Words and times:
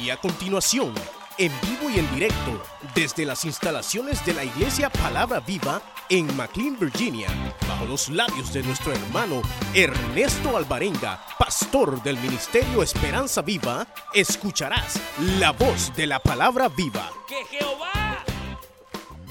Y 0.00 0.10
a 0.10 0.16
continuación, 0.18 0.92
en 1.38 1.52
vivo 1.62 1.88
y 1.90 1.98
en 1.98 2.14
directo, 2.14 2.62
desde 2.94 3.24
las 3.24 3.44
instalaciones 3.44 4.24
de 4.26 4.34
la 4.34 4.44
Iglesia 4.44 4.90
Palabra 4.90 5.40
Viva 5.40 5.80
en 6.10 6.36
McLean, 6.36 6.78
Virginia, 6.78 7.28
bajo 7.66 7.86
los 7.86 8.08
labios 8.10 8.52
de 8.52 8.62
nuestro 8.62 8.92
hermano 8.92 9.40
Ernesto 9.74 10.56
Alvarenga, 10.56 11.24
pastor 11.38 12.02
del 12.02 12.18
Ministerio 12.18 12.82
Esperanza 12.82 13.40
Viva, 13.42 13.86
escucharás 14.12 15.00
la 15.38 15.52
voz 15.52 15.94
de 15.96 16.06
la 16.06 16.18
Palabra 16.20 16.68
Viva. 16.68 17.10
que 17.26 17.44
Jehová 17.46 18.24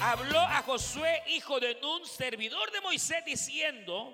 habló 0.00 0.40
a 0.40 0.62
Josué, 0.62 1.22
hijo 1.28 1.60
de 1.60 1.78
Nun, 1.80 2.04
servidor 2.04 2.72
de 2.72 2.80
Moisés, 2.80 3.24
diciendo, 3.24 4.12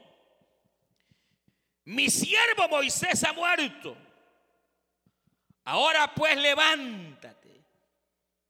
mi 1.84 2.10
siervo 2.10 2.68
Moisés 2.68 3.24
ha 3.24 3.32
muerto. 3.32 3.96
Ahora 5.64 6.12
pues 6.14 6.36
levántate 6.36 7.62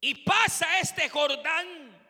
y 0.00 0.14
pasa 0.16 0.80
este 0.80 1.08
Jordán, 1.08 2.00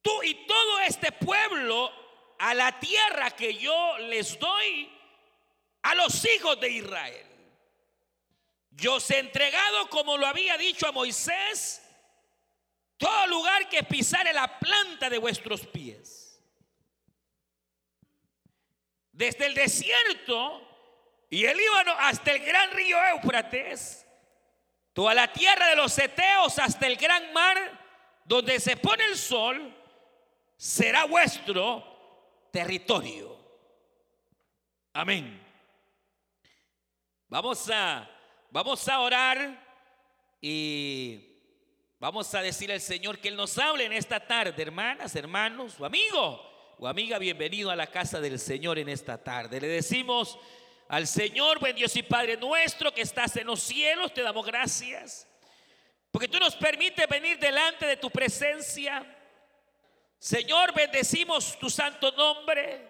tú 0.00 0.22
y 0.22 0.46
todo 0.46 0.80
este 0.80 1.12
pueblo, 1.12 1.92
a 2.38 2.54
la 2.54 2.80
tierra 2.80 3.30
que 3.32 3.54
yo 3.54 3.98
les 3.98 4.38
doy 4.38 4.90
a 5.82 5.94
los 5.94 6.24
hijos 6.24 6.58
de 6.58 6.70
Israel. 6.70 7.26
Yo 8.70 8.94
os 8.94 9.10
he 9.10 9.18
entregado, 9.18 9.90
como 9.90 10.16
lo 10.16 10.26
había 10.26 10.56
dicho 10.56 10.86
a 10.86 10.92
Moisés, 10.92 11.82
todo 12.96 13.26
lugar 13.26 13.68
que 13.68 13.82
pisare 13.82 14.32
la 14.32 14.58
planta 14.58 15.10
de 15.10 15.18
vuestros 15.18 15.66
pies. 15.66 16.42
Desde 19.12 19.44
el 19.44 19.54
desierto 19.54 20.69
y 21.30 21.44
el 21.44 21.56
Líbano 21.56 21.94
hasta 21.98 22.32
el 22.32 22.44
gran 22.44 22.72
río 22.72 22.98
Éufrates, 23.14 24.04
toda 24.92 25.14
la 25.14 25.32
tierra 25.32 25.68
de 25.68 25.76
los 25.76 25.96
Eteos 25.96 26.58
hasta 26.58 26.88
el 26.88 26.96
gran 26.96 27.32
mar, 27.32 27.56
donde 28.24 28.58
se 28.58 28.76
pone 28.76 29.04
el 29.06 29.16
sol, 29.16 29.72
será 30.56 31.04
vuestro 31.04 32.48
territorio. 32.50 33.38
Amén. 34.92 35.40
Vamos 37.28 37.70
a, 37.70 38.10
vamos 38.50 38.88
a 38.88 38.98
orar 38.98 39.68
y 40.40 41.38
vamos 42.00 42.34
a 42.34 42.42
decir 42.42 42.72
al 42.72 42.80
Señor 42.80 43.20
que 43.20 43.28
Él 43.28 43.36
nos 43.36 43.56
hable 43.56 43.84
en 43.84 43.92
esta 43.92 44.26
tarde, 44.26 44.60
hermanas, 44.60 45.14
hermanos, 45.14 45.78
o 45.78 45.84
amigo 45.84 46.50
o 46.82 46.88
amiga, 46.88 47.18
bienvenido 47.18 47.70
a 47.70 47.76
la 47.76 47.88
casa 47.88 48.22
del 48.22 48.38
Señor 48.38 48.78
en 48.78 48.88
esta 48.88 49.22
tarde. 49.22 49.60
Le 49.60 49.68
decimos 49.68 50.38
al 50.90 51.06
Señor, 51.06 51.60
buen 51.60 51.76
Dios 51.76 51.94
y 51.94 52.02
Padre 52.02 52.36
nuestro 52.36 52.92
que 52.92 53.02
estás 53.02 53.36
en 53.36 53.46
los 53.46 53.62
cielos, 53.62 54.12
te 54.12 54.22
damos 54.22 54.44
gracias. 54.44 55.24
Porque 56.10 56.26
tú 56.26 56.40
nos 56.40 56.56
permites 56.56 57.06
venir 57.06 57.38
delante 57.38 57.86
de 57.86 57.96
tu 57.96 58.10
presencia. 58.10 59.06
Señor, 60.18 60.74
bendecimos 60.74 61.56
tu 61.60 61.70
santo 61.70 62.10
nombre. 62.10 62.88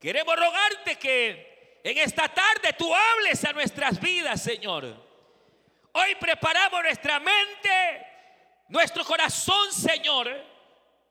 Queremos 0.00 0.34
rogarte 0.34 0.96
que 0.96 1.78
en 1.84 1.96
esta 1.96 2.28
tarde 2.28 2.72
tú 2.76 2.92
hables 2.92 3.44
a 3.44 3.52
nuestras 3.52 4.00
vidas, 4.00 4.42
Señor. 4.42 4.84
Hoy 5.92 6.16
preparamos 6.16 6.82
nuestra 6.82 7.20
mente, 7.20 8.06
nuestro 8.66 9.04
corazón, 9.04 9.72
Señor, 9.72 10.28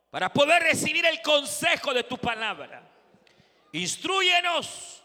para 0.09 0.27
poder 0.27 0.61
recibir 0.61 1.05
el 1.05 1.21
consejo 1.21 1.93
de 1.93 2.03
tu 2.03 2.17
palabra. 2.17 2.83
Instruyenos, 3.71 4.98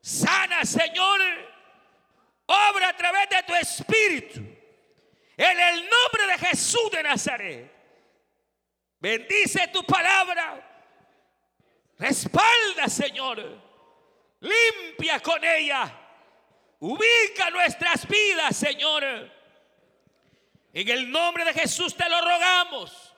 sana, 0.00 0.64
Señor, 0.64 1.20
obra 2.46 2.88
a 2.88 2.96
través 2.96 3.28
de 3.28 3.42
tu 3.42 3.54
espíritu. 3.54 4.40
En 5.36 5.60
el 5.60 5.88
nombre 5.88 6.26
de 6.32 6.38
Jesús 6.46 6.90
de 6.90 7.02
Nazaret. 7.02 7.72
Bendice 9.00 9.68
tu 9.68 9.84
palabra. 9.84 10.64
Respalda, 11.98 12.88
Señor. 12.88 13.38
Limpia 14.40 15.20
con 15.20 15.42
ella. 15.44 15.92
Ubica 16.80 17.50
nuestras 17.50 18.06
vidas, 18.06 18.56
Señor. 18.56 19.04
En 20.72 20.88
el 20.88 21.10
nombre 21.10 21.44
de 21.44 21.52
Jesús 21.52 21.94
te 21.94 22.08
lo 22.08 22.20
rogamos. 22.20 23.14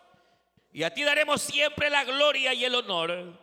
Y 0.73 0.83
a 0.83 0.93
ti 0.93 1.03
daremos 1.03 1.43
siempre 1.43 1.91
la 1.91 2.05
gloria 2.05 2.55
y 2.55 2.65
el 2.65 2.75
honor. 2.75 3.39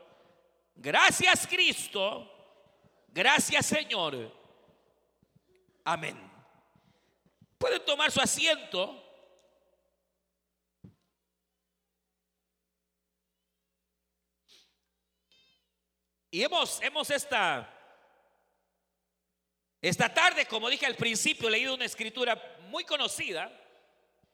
Gracias, 0.75 1.47
Cristo. 1.47 2.37
Gracias, 3.07 3.66
Señor. 3.66 4.31
Amén. 5.84 6.18
Pueden 7.57 7.84
tomar 7.85 8.12
su 8.12 8.22
asiento. 8.22 9.03
Y 16.29 16.44
hemos, 16.44 16.81
hemos 16.81 17.09
esta, 17.09 17.73
esta 19.81 20.13
tarde, 20.13 20.45
como 20.45 20.69
dije 20.69 20.85
al 20.85 20.95
principio, 20.95 21.50
leído 21.50 21.74
una 21.74 21.85
escritura 21.85 22.57
muy 22.69 22.84
conocida, 22.84 23.50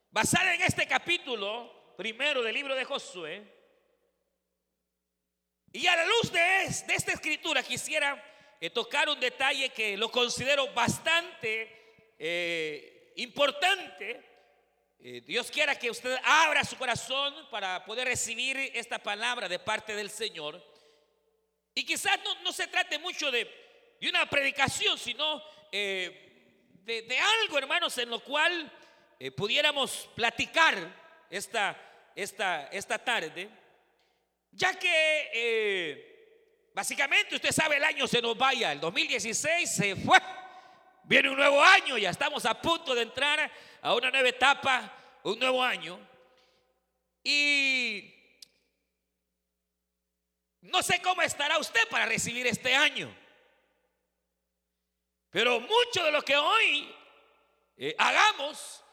basada 0.09 0.53
en 0.55 0.61
este 0.61 0.87
capítulo 0.87 1.93
primero 1.95 2.41
del 2.41 2.55
libro 2.55 2.75
de 2.75 2.83
Josué. 2.85 3.61
Y 5.71 5.87
a 5.87 5.95
la 5.95 6.05
luz 6.05 6.31
de, 6.31 6.63
es- 6.63 6.85
de 6.87 6.95
esta 6.95 7.11
escritura 7.13 7.63
quisiera 7.63 8.21
tocar 8.69 9.09
un 9.09 9.19
detalle 9.19 9.69
que 9.69 9.97
lo 9.97 10.11
considero 10.11 10.71
bastante 10.73 12.13
eh, 12.17 13.13
importante. 13.17 14.23
Eh, 14.99 15.21
Dios 15.25 15.51
quiera 15.51 15.77
que 15.77 15.91
usted 15.91 16.17
abra 16.23 16.63
su 16.63 16.77
corazón 16.77 17.47
para 17.49 17.83
poder 17.83 18.07
recibir 18.07 18.57
esta 18.73 18.99
palabra 18.99 19.49
de 19.49 19.59
parte 19.59 19.95
del 19.95 20.09
Señor. 20.09 20.63
Y 21.75 21.85
quizás 21.85 22.19
no, 22.23 22.41
no 22.41 22.53
se 22.53 22.67
trate 22.67 22.99
mucho 22.99 23.31
de, 23.31 23.45
de 23.99 24.09
una 24.09 24.29
predicación, 24.29 24.97
sino 24.97 25.43
eh, 25.71 26.69
de, 26.83 27.01
de 27.01 27.19
algo, 27.19 27.57
hermanos, 27.57 27.97
en 27.97 28.09
lo 28.09 28.19
cual 28.19 28.71
eh, 29.19 29.31
pudiéramos 29.31 30.09
platicar 30.15 30.75
esta, 31.29 32.11
esta, 32.15 32.67
esta 32.67 32.99
tarde, 32.99 33.49
ya 34.51 34.77
que 34.77 35.31
eh, 35.33 36.12
básicamente 36.73 37.35
usted 37.35 37.51
sabe 37.51 37.77
el 37.77 37.83
año 37.83 38.07
se 38.07 38.21
nos 38.21 38.37
vaya, 38.37 38.71
el 38.71 38.79
2016 38.79 39.69
se 39.69 39.95
fue, 39.95 40.17
viene 41.03 41.29
un 41.29 41.37
nuevo 41.37 41.61
año, 41.61 41.97
ya 41.97 42.09
estamos 42.09 42.45
a 42.45 42.59
punto 42.59 42.95
de 42.95 43.03
entrar 43.03 43.51
a 43.81 43.93
una 43.93 44.09
nueva 44.09 44.29
etapa, 44.29 44.91
un 45.23 45.39
nuevo 45.39 45.63
año. 45.63 45.99
Y 47.23 48.13
no 50.61 50.81
sé 50.81 51.01
cómo 51.01 51.21
estará 51.21 51.57
usted 51.57 51.87
para 51.89 52.05
recibir 52.05 52.47
este 52.47 52.75
año. 52.75 53.15
Pero 55.29 55.59
mucho 55.59 56.03
de 56.03 56.11
lo 56.11 56.21
que 56.21 56.35
hoy 56.35 56.93
eh, 57.77 57.95
hagamos 57.97 58.83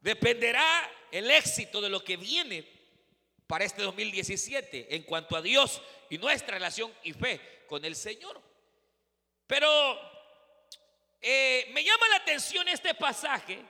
dependerá 0.00 0.90
el 1.10 1.30
éxito 1.30 1.80
de 1.80 1.88
lo 1.88 2.04
que 2.04 2.16
viene 2.16 2.81
para 3.52 3.66
este 3.66 3.82
2017 3.82 4.96
en 4.96 5.02
cuanto 5.02 5.36
a 5.36 5.42
Dios 5.42 5.82
y 6.08 6.16
nuestra 6.16 6.54
relación 6.54 6.90
y 7.02 7.12
fe 7.12 7.38
con 7.66 7.84
el 7.84 7.94
Señor. 7.94 8.40
Pero 9.46 9.68
eh, 11.20 11.68
me 11.74 11.84
llama 11.84 12.08
la 12.08 12.16
atención 12.16 12.66
este 12.68 12.94
pasaje 12.94 13.60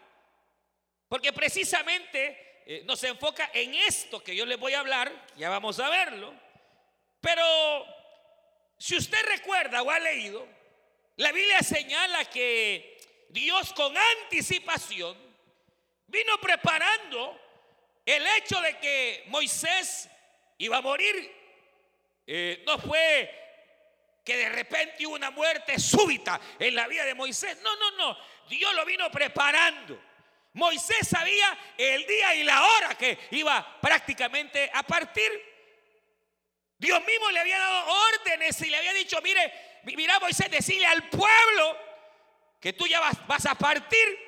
porque 1.08 1.32
precisamente 1.32 2.62
eh, 2.64 2.84
nos 2.84 3.02
enfoca 3.02 3.50
en 3.52 3.74
esto 3.74 4.22
que 4.22 4.36
yo 4.36 4.46
les 4.46 4.56
voy 4.56 4.72
a 4.72 4.78
hablar, 4.78 5.26
ya 5.36 5.50
vamos 5.50 5.80
a 5.80 5.88
verlo. 5.88 6.32
Pero 7.20 7.42
si 8.78 8.96
usted 8.96 9.18
recuerda 9.30 9.82
o 9.82 9.90
ha 9.90 9.98
leído, 9.98 10.46
la 11.16 11.32
Biblia 11.32 11.58
señala 11.58 12.24
que 12.26 13.00
Dios 13.30 13.72
con 13.72 13.92
anticipación 13.98 15.18
vino 16.06 16.38
preparando 16.40 17.41
el 18.16 18.26
hecho 18.38 18.60
de 18.60 18.78
que 18.78 19.24
Moisés 19.28 20.08
iba 20.58 20.78
a 20.78 20.82
morir. 20.82 21.42
Eh, 22.26 22.62
no 22.66 22.78
fue 22.78 23.42
que 24.24 24.36
de 24.36 24.48
repente 24.50 25.06
hubo 25.06 25.16
una 25.16 25.30
muerte 25.30 25.78
súbita 25.78 26.40
en 26.58 26.74
la 26.74 26.86
vida 26.86 27.04
de 27.04 27.14
Moisés. 27.14 27.58
No, 27.62 27.76
no, 27.76 27.90
no. 27.92 28.18
Dios 28.48 28.74
lo 28.74 28.84
vino 28.84 29.10
preparando. 29.10 30.00
Moisés 30.54 31.08
sabía 31.08 31.58
el 31.78 32.06
día 32.06 32.34
y 32.34 32.44
la 32.44 32.62
hora 32.62 32.94
que 32.96 33.18
iba 33.30 33.80
prácticamente 33.80 34.70
a 34.72 34.82
partir. 34.82 35.30
Dios 36.78 37.02
mismo 37.04 37.30
le 37.30 37.40
había 37.40 37.58
dado 37.58 37.86
órdenes 37.86 38.60
y 38.60 38.68
le 38.68 38.76
había 38.76 38.92
dicho, 38.92 39.20
mire, 39.22 39.80
mira 39.84 40.18
Moisés, 40.18 40.50
decirle 40.50 40.86
al 40.86 41.08
pueblo 41.08 41.78
que 42.60 42.72
tú 42.72 42.86
ya 42.86 43.00
vas, 43.00 43.26
vas 43.26 43.46
a 43.46 43.54
partir, 43.54 44.18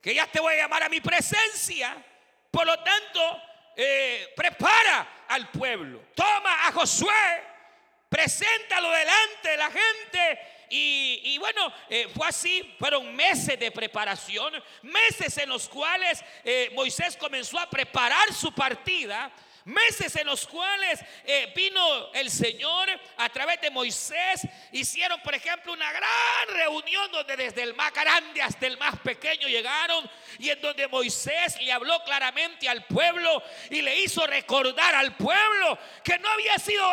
que 0.00 0.14
ya 0.14 0.26
te 0.26 0.40
voy 0.40 0.54
a 0.54 0.58
llamar 0.58 0.84
a 0.84 0.88
mi 0.88 1.00
presencia. 1.00 2.02
Por 2.52 2.66
lo 2.66 2.78
tanto, 2.78 3.42
eh, 3.74 4.32
prepara 4.36 5.24
al 5.26 5.50
pueblo. 5.50 6.04
Toma 6.14 6.68
a 6.68 6.72
Josué, 6.72 7.42
preséntalo 8.08 8.90
delante 8.90 9.48
de 9.48 9.56
la 9.56 9.70
gente 9.70 10.38
y, 10.68 11.36
bueno, 11.38 11.72
eh, 11.88 12.08
fue 12.14 12.28
así, 12.28 12.74
fueron 12.78 13.14
meses 13.16 13.58
de 13.58 13.70
preparación, 13.72 14.52
meses 14.82 15.36
en 15.38 15.48
los 15.48 15.68
cuales 15.68 16.24
Moisés 16.72 17.16
comenzó 17.16 17.58
a 17.58 17.68
preparar 17.68 18.32
su 18.32 18.54
partida 18.54 19.32
Meses 19.64 20.16
en 20.16 20.26
los 20.26 20.46
cuales 20.46 21.00
eh, 21.24 21.52
vino 21.54 22.12
el 22.14 22.30
Señor 22.30 22.88
a 23.16 23.28
través 23.28 23.60
de 23.60 23.70
Moisés. 23.70 24.46
Hicieron, 24.72 25.20
por 25.20 25.34
ejemplo, 25.34 25.72
una 25.72 25.90
gran 25.92 26.48
reunión 26.48 27.10
donde 27.12 27.36
desde 27.36 27.62
el 27.62 27.74
más 27.74 27.92
grande 27.92 28.42
hasta 28.42 28.66
el 28.66 28.76
más 28.78 28.98
pequeño 29.00 29.46
llegaron. 29.46 30.10
Y 30.38 30.50
en 30.50 30.60
donde 30.60 30.88
Moisés 30.88 31.60
le 31.60 31.70
habló 31.70 32.02
claramente 32.04 32.68
al 32.68 32.84
pueblo 32.86 33.42
y 33.70 33.82
le 33.82 34.00
hizo 34.00 34.26
recordar 34.26 34.94
al 34.96 35.16
pueblo 35.16 35.78
que 36.02 36.18
no 36.18 36.28
había 36.28 36.58
sido 36.58 36.84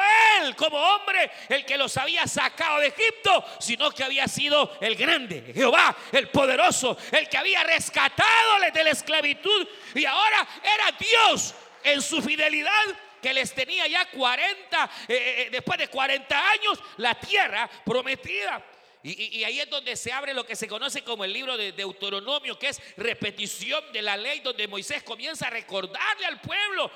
él 0.41 0.55
como 0.55 0.77
hombre 0.77 1.31
el 1.49 1.65
que 1.65 1.77
los 1.77 1.97
había 1.97 2.27
sacado 2.27 2.79
de 2.79 2.87
Egipto, 2.87 3.45
sino 3.59 3.89
que 3.91 4.03
había 4.03 4.27
sido 4.27 4.77
el 4.81 4.95
grande, 4.95 5.51
Jehová, 5.53 5.95
el 6.11 6.29
poderoso, 6.29 6.97
el 7.11 7.27
que 7.27 7.37
había 7.37 7.63
rescatado 7.63 8.59
de 8.73 8.83
la 8.83 8.91
esclavitud. 8.91 9.67
Y 9.95 10.05
ahora 10.05 10.47
era 10.61 10.91
Dios 10.97 11.55
en 11.83 12.01
su 12.01 12.21
fidelidad 12.21 12.85
que 13.21 13.33
les 13.33 13.53
tenía 13.53 13.87
ya 13.87 14.05
40, 14.09 14.91
eh, 15.07 15.13
eh, 15.13 15.41
eh, 15.41 15.49
después 15.51 15.77
de 15.77 15.87
40 15.87 16.49
años, 16.49 16.79
la 16.97 17.15
tierra 17.19 17.69
prometida. 17.85 18.63
Y, 19.01 19.45
ahí 19.45 19.61
es 19.61 19.69
donde 19.69 19.95
se 19.95 20.11
abre 20.11 20.33
lo 20.33 20.45
que 20.45 20.57
se 20.57 20.67
conoce 20.67 21.03
como 21.03 21.23
el 21.23 21.31
libro 21.31 21.55
de 21.55 21.71
Deuteronomio, 21.71 22.59
que 22.59 22.67
es 22.67 22.81
repetición 22.97 23.93
de 23.93 24.01
la 24.01 24.17
ley, 24.17 24.41
donde 24.41 24.67
Moisés 24.67 25.03
comienza 25.03 25.47
a 25.47 25.49
recordarle 25.49 26.25
al 26.25 26.41
pueblo 26.41 26.91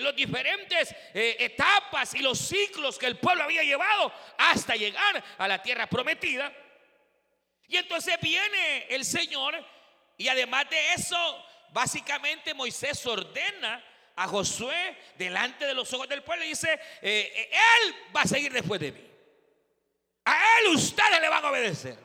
los 0.00 0.16
diferentes 0.16 0.94
etapas 1.12 2.14
y 2.14 2.20
los 2.20 2.38
ciclos 2.38 2.98
que 2.98 3.04
el 3.04 3.18
pueblo 3.18 3.44
había 3.44 3.64
llevado 3.64 4.10
hasta 4.38 4.76
llegar 4.76 5.22
a 5.36 5.46
la 5.46 5.60
tierra 5.60 5.86
prometida. 5.88 6.50
Y 7.68 7.76
entonces 7.76 8.16
viene 8.22 8.86
el 8.88 9.04
Señor 9.04 9.62
y 10.16 10.28
además 10.28 10.70
de 10.70 10.94
eso, 10.94 11.44
básicamente 11.70 12.54
Moisés 12.54 13.04
ordena 13.04 13.84
a 14.16 14.26
Josué 14.26 14.96
delante 15.16 15.66
de 15.66 15.74
los 15.74 15.92
ojos 15.92 16.08
del 16.08 16.22
pueblo 16.22 16.44
dice, 16.44 16.72
eh, 17.02 17.32
eh, 17.34 17.50
Él 17.52 17.94
va 18.14 18.22
a 18.22 18.26
seguir 18.26 18.52
después 18.52 18.80
de 18.80 18.92
mí. 18.92 19.06
A 20.24 20.38
Él 20.60 20.74
ustedes 20.74 21.20
le 21.20 21.28
van 21.28 21.44
a 21.44 21.50
obedecer. 21.50 21.98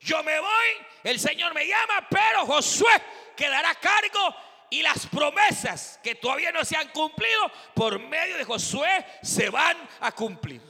Yo 0.00 0.22
me 0.22 0.38
voy, 0.38 0.86
el 1.04 1.18
Señor 1.18 1.54
me 1.54 1.66
llama, 1.66 2.06
pero 2.10 2.44
Josué 2.46 2.92
quedará 3.36 3.70
a 3.70 3.74
cargo 3.76 4.36
y 4.70 4.82
las 4.82 5.06
promesas 5.06 6.00
que 6.02 6.16
todavía 6.16 6.50
no 6.50 6.64
se 6.64 6.76
han 6.76 6.88
cumplido 6.88 7.50
por 7.74 7.98
medio 7.98 8.36
de 8.36 8.44
Josué 8.44 9.06
se 9.22 9.48
van 9.48 9.76
a 10.00 10.12
cumplir. 10.12 10.60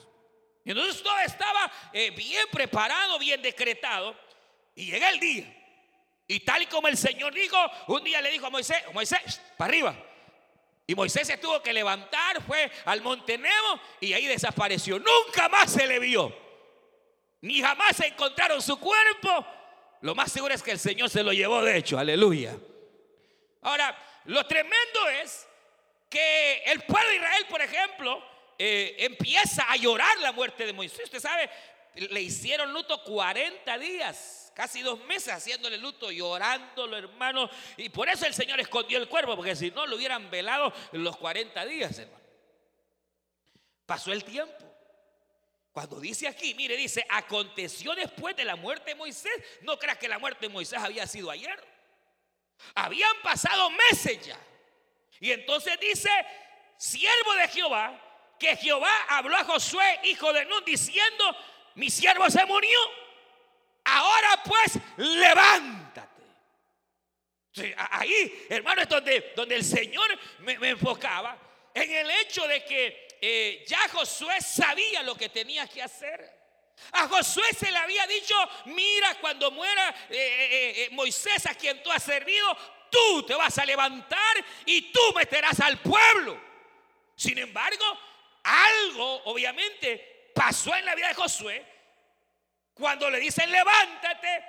Y 0.64 0.70
entonces 0.70 1.02
todo 1.02 1.18
estaba 1.20 1.70
eh, 1.92 2.10
bien 2.10 2.46
preparado, 2.52 3.18
bien 3.18 3.40
decretado. 3.40 4.18
Y 4.74 4.86
llega 4.90 5.08
el 5.08 5.20
día. 5.20 5.56
Y 6.26 6.40
tal 6.40 6.62
y 6.62 6.66
como 6.66 6.88
el 6.88 6.96
Señor 6.98 7.32
dijo, 7.32 7.56
un 7.86 8.04
día 8.04 8.20
le 8.20 8.30
dijo 8.30 8.46
a 8.46 8.50
Moisés, 8.50 8.82
Moisés, 8.92 9.40
para 9.56 9.70
arriba. 9.70 9.96
Y 10.86 10.94
Moisés 10.94 11.26
se 11.26 11.36
tuvo 11.36 11.60
que 11.62 11.72
levantar, 11.72 12.40
fue 12.42 12.70
al 12.84 13.02
monte 13.02 13.36
Nebo 13.36 13.80
y 14.00 14.12
ahí 14.12 14.26
desapareció. 14.26 14.98
Nunca 14.98 15.48
más 15.48 15.72
se 15.72 15.86
le 15.86 15.98
vio. 15.98 16.32
Ni 17.40 17.60
jamás 17.60 17.96
se 17.96 18.06
encontraron 18.06 18.62
su 18.62 18.78
cuerpo. 18.78 19.46
Lo 20.02 20.14
más 20.14 20.30
seguro 20.30 20.54
es 20.54 20.62
que 20.62 20.70
el 20.70 20.78
Señor 20.78 21.10
se 21.10 21.24
lo 21.24 21.32
llevó 21.32 21.62
de 21.62 21.76
hecho. 21.76 21.98
Aleluya. 21.98 22.56
Ahora, 23.62 23.96
lo 24.26 24.46
tremendo 24.46 25.08
es 25.22 25.48
que 26.08 26.62
el 26.66 26.82
pueblo 26.82 27.08
de 27.10 27.16
Israel, 27.16 27.46
por 27.50 27.62
ejemplo, 27.62 28.24
eh, 28.56 28.94
empieza 29.00 29.64
a 29.68 29.76
llorar 29.76 30.16
la 30.18 30.30
muerte 30.30 30.66
de 30.66 30.72
Moisés. 30.72 31.04
Usted 31.04 31.20
sabe, 31.20 31.50
le 31.94 32.20
hicieron 32.22 32.72
luto 32.72 33.02
40 33.02 33.78
días 33.78 34.45
casi 34.56 34.80
dos 34.80 34.98
meses 35.04 35.34
haciéndole 35.34 35.76
luto, 35.76 36.10
llorándolo, 36.10 36.96
hermano. 36.96 37.50
Y 37.76 37.90
por 37.90 38.08
eso 38.08 38.24
el 38.24 38.32
Señor 38.32 38.58
escondió 38.58 38.96
el 38.96 39.06
cuerpo, 39.06 39.36
porque 39.36 39.54
si 39.54 39.70
no 39.70 39.86
lo 39.86 39.96
hubieran 39.96 40.30
velado 40.30 40.72
los 40.92 41.14
40 41.18 41.66
días, 41.66 41.98
hermano. 41.98 42.24
Pasó 43.84 44.12
el 44.12 44.24
tiempo. 44.24 44.64
Cuando 45.72 46.00
dice 46.00 46.26
aquí, 46.26 46.54
mire, 46.54 46.74
dice, 46.74 47.04
aconteció 47.10 47.94
después 47.94 48.34
de 48.34 48.46
la 48.46 48.56
muerte 48.56 48.92
de 48.92 48.94
Moisés. 48.94 49.30
No 49.60 49.78
creas 49.78 49.98
que 49.98 50.08
la 50.08 50.18
muerte 50.18 50.46
de 50.46 50.52
Moisés 50.52 50.78
había 50.78 51.06
sido 51.06 51.30
ayer. 51.30 51.62
Habían 52.74 53.12
pasado 53.22 53.68
meses 53.70 54.26
ya. 54.26 54.40
Y 55.20 55.32
entonces 55.32 55.78
dice, 55.78 56.08
siervo 56.78 57.34
de 57.34 57.48
Jehová, 57.48 58.02
que 58.38 58.56
Jehová 58.56 58.90
habló 59.10 59.36
a 59.36 59.44
Josué, 59.44 60.00
hijo 60.04 60.32
de 60.32 60.46
Nun, 60.46 60.64
diciendo, 60.64 61.36
mi 61.74 61.90
siervo 61.90 62.30
se 62.30 62.44
murió 62.46 62.78
Ahora 63.86 64.42
pues, 64.44 64.78
levántate. 64.96 66.24
ahí, 67.76 68.46
hermano, 68.48 68.82
es 68.82 68.88
donde, 68.88 69.32
donde 69.36 69.54
el 69.54 69.64
Señor 69.64 70.06
me, 70.40 70.54
enfocaba 70.68 71.38
en 71.72 71.90
el 71.90 72.10
hecho 72.10 72.46
de 72.48 72.64
que 72.64 73.08
eh, 73.20 73.64
ya 73.66 73.88
Josué 73.90 74.40
sabía 74.40 75.04
lo 75.04 75.16
que 75.16 75.28
tenía 75.28 75.68
que 75.68 75.82
hacer. 75.82 76.34
A 76.92 77.06
Josué 77.06 77.44
se 77.56 77.70
le 77.70 77.78
había 77.78 78.06
dicho, 78.08 78.34
mira, 78.66 79.14
cuando 79.20 79.52
muera 79.52 79.94
eh, 80.10 80.74
eh, 80.76 80.88
Moisés 80.90 81.46
a 81.46 81.54
quien 81.54 81.80
tú 81.82 81.92
has 81.92 82.02
servido, 82.02 82.56
tú 82.90 83.22
te 83.22 83.34
vas 83.36 83.56
a 83.56 83.64
levantar 83.64 84.44
y 84.64 84.90
tú 84.90 85.00
meterás 85.14 85.60
al 85.60 85.78
pueblo. 85.78 86.38
Sin 87.14 87.38
embargo, 87.38 87.84
algo 88.42 89.22
obviamente 89.26 90.30
pasó 90.34 90.74
en 90.74 90.84
la 90.84 90.96
vida 90.96 91.08
de 91.08 91.14
Josué 91.14 91.75
cuando 92.76 93.08
le 93.08 93.18
dicen 93.18 93.50
levántate, 93.50 94.44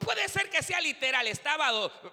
puede 0.00 0.28
ser 0.28 0.48
que 0.48 0.62
sea 0.62 0.80
literal, 0.80 1.26
estaba 1.26 1.70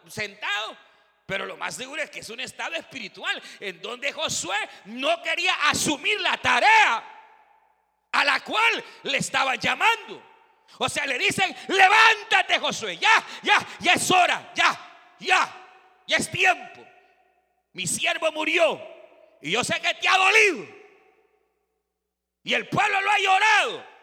sentado, 0.08 0.78
pero 1.26 1.46
lo 1.46 1.58
más 1.58 1.76
seguro 1.76 2.02
es 2.02 2.10
que 2.10 2.20
es 2.20 2.30
un 2.30 2.40
estado 2.40 2.76
espiritual 2.76 3.42
en 3.60 3.82
donde 3.82 4.12
Josué 4.12 4.58
no 4.86 5.22
quería 5.22 5.54
asumir 5.70 6.20
la 6.22 6.38
tarea 6.38 7.04
a 8.12 8.26
la 8.26 8.40
cual 8.42 8.84
le 9.04 9.18
estaban 9.18 9.60
llamando. 9.60 10.24
O 10.80 10.90
sea, 10.90 11.06
le 11.06 11.18
dicen, 11.18 11.56
levántate 11.68 12.60
Josué, 12.60 12.98
ya, 12.98 13.24
ya, 13.42 13.66
ya 13.80 13.94
es 13.94 14.12
hora, 14.12 14.52
ya, 14.54 14.78
ya, 15.20 15.50
ya 16.06 16.18
es 16.18 16.30
tiempo. 16.30 16.86
Mi 17.72 17.88
siervo 17.88 18.32
murió 18.34 18.82
y 19.42 19.52
yo 19.52 19.64
sé 19.64 19.80
que 19.80 19.94
te 19.94 20.08
ha 20.10 20.18
dolido. 20.18 20.68
Y 22.44 22.54
el 22.54 22.68
pueblo 22.68 23.00
lo 23.02 23.12
ha 23.12 23.20
llorado. 23.20 23.97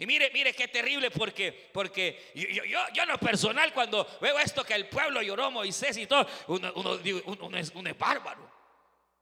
Y 0.00 0.06
mire, 0.06 0.30
mire 0.32 0.54
qué 0.54 0.66
terrible 0.66 1.10
porque, 1.10 1.52
porque 1.52 2.32
yo, 2.34 2.64
yo, 2.64 2.80
yo 2.94 3.04
no 3.04 3.18
personal 3.18 3.70
cuando 3.74 4.08
veo 4.22 4.38
esto 4.38 4.64
que 4.64 4.72
el 4.72 4.88
pueblo 4.88 5.20
lloró 5.20 5.50
Moisés 5.50 5.98
y 5.98 6.06
todo, 6.06 6.26
uno, 6.46 6.72
uno, 6.74 7.58
es, 7.58 7.70
uno, 7.74 7.90
es, 7.90 7.98
bárbaro. 7.98 8.50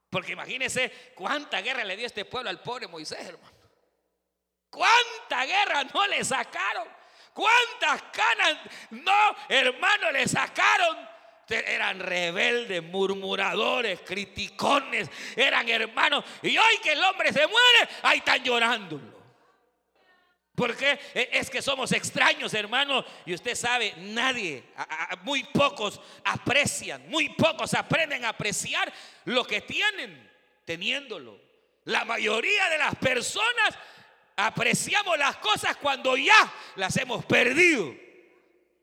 Porque 0.08 0.32
imagínese 0.32 1.12
cuánta 1.16 1.61
guerra 1.62 1.85
le 1.85 1.97
dio 1.97 2.06
este 2.06 2.25
pueblo 2.25 2.49
al 2.49 2.61
pobre 2.61 2.87
Moisés, 2.87 3.26
hermano. 3.26 3.58
Cuánta 4.70 5.44
guerra 5.47 5.82
no 5.82 6.06
le 6.06 6.25
sacaron. 6.25 6.87
Cuántas 7.32 8.02
canas 8.12 8.58
no, 8.90 9.37
hermano, 9.49 10.12
le 10.12 10.28
sacaron. 10.28 10.97
Eran 11.49 11.99
rebeldes, 11.99 12.85
murmuradores, 12.85 14.02
criticones, 14.02 15.11
eran 15.35 15.68
hermanos. 15.68 16.25
Y 16.40 16.56
hoy 16.56 16.78
que 16.80 16.92
el 16.92 17.02
hombre 17.02 17.32
se 17.32 17.49
muere, 17.49 17.88
ahí 18.02 18.18
están 18.18 18.44
llorando. 18.44 19.17
Porque 20.59 20.99
es 21.15 21.49
que 21.49 21.62
somos 21.62 21.93
extraños, 21.93 22.53
hermano. 22.53 23.05
Y 23.25 23.33
usted 23.33 23.55
sabe, 23.55 23.95
nadie, 23.99 24.65
muy 25.23 25.45
pocos 25.45 26.00
aprecian, 26.25 27.09
muy 27.09 27.29
pocos 27.29 27.75
aprenden 27.75 28.25
a 28.25 28.31
apreciar 28.31 28.93
lo 29.25 29.45
que 29.45 29.61
tienen 29.61 30.29
teniéndolo. 30.65 31.41
La 31.85 32.05
mayoría 32.05 32.69
de 32.71 32.79
las 32.79 32.97
personas 32.97 33.79
apreciamos 34.35 35.17
las 35.17 35.37
cosas 35.37 35.77
cuando 35.77 36.17
ya 36.17 36.53
las 36.75 36.97
hemos 36.97 37.25
perdido. 37.25 37.95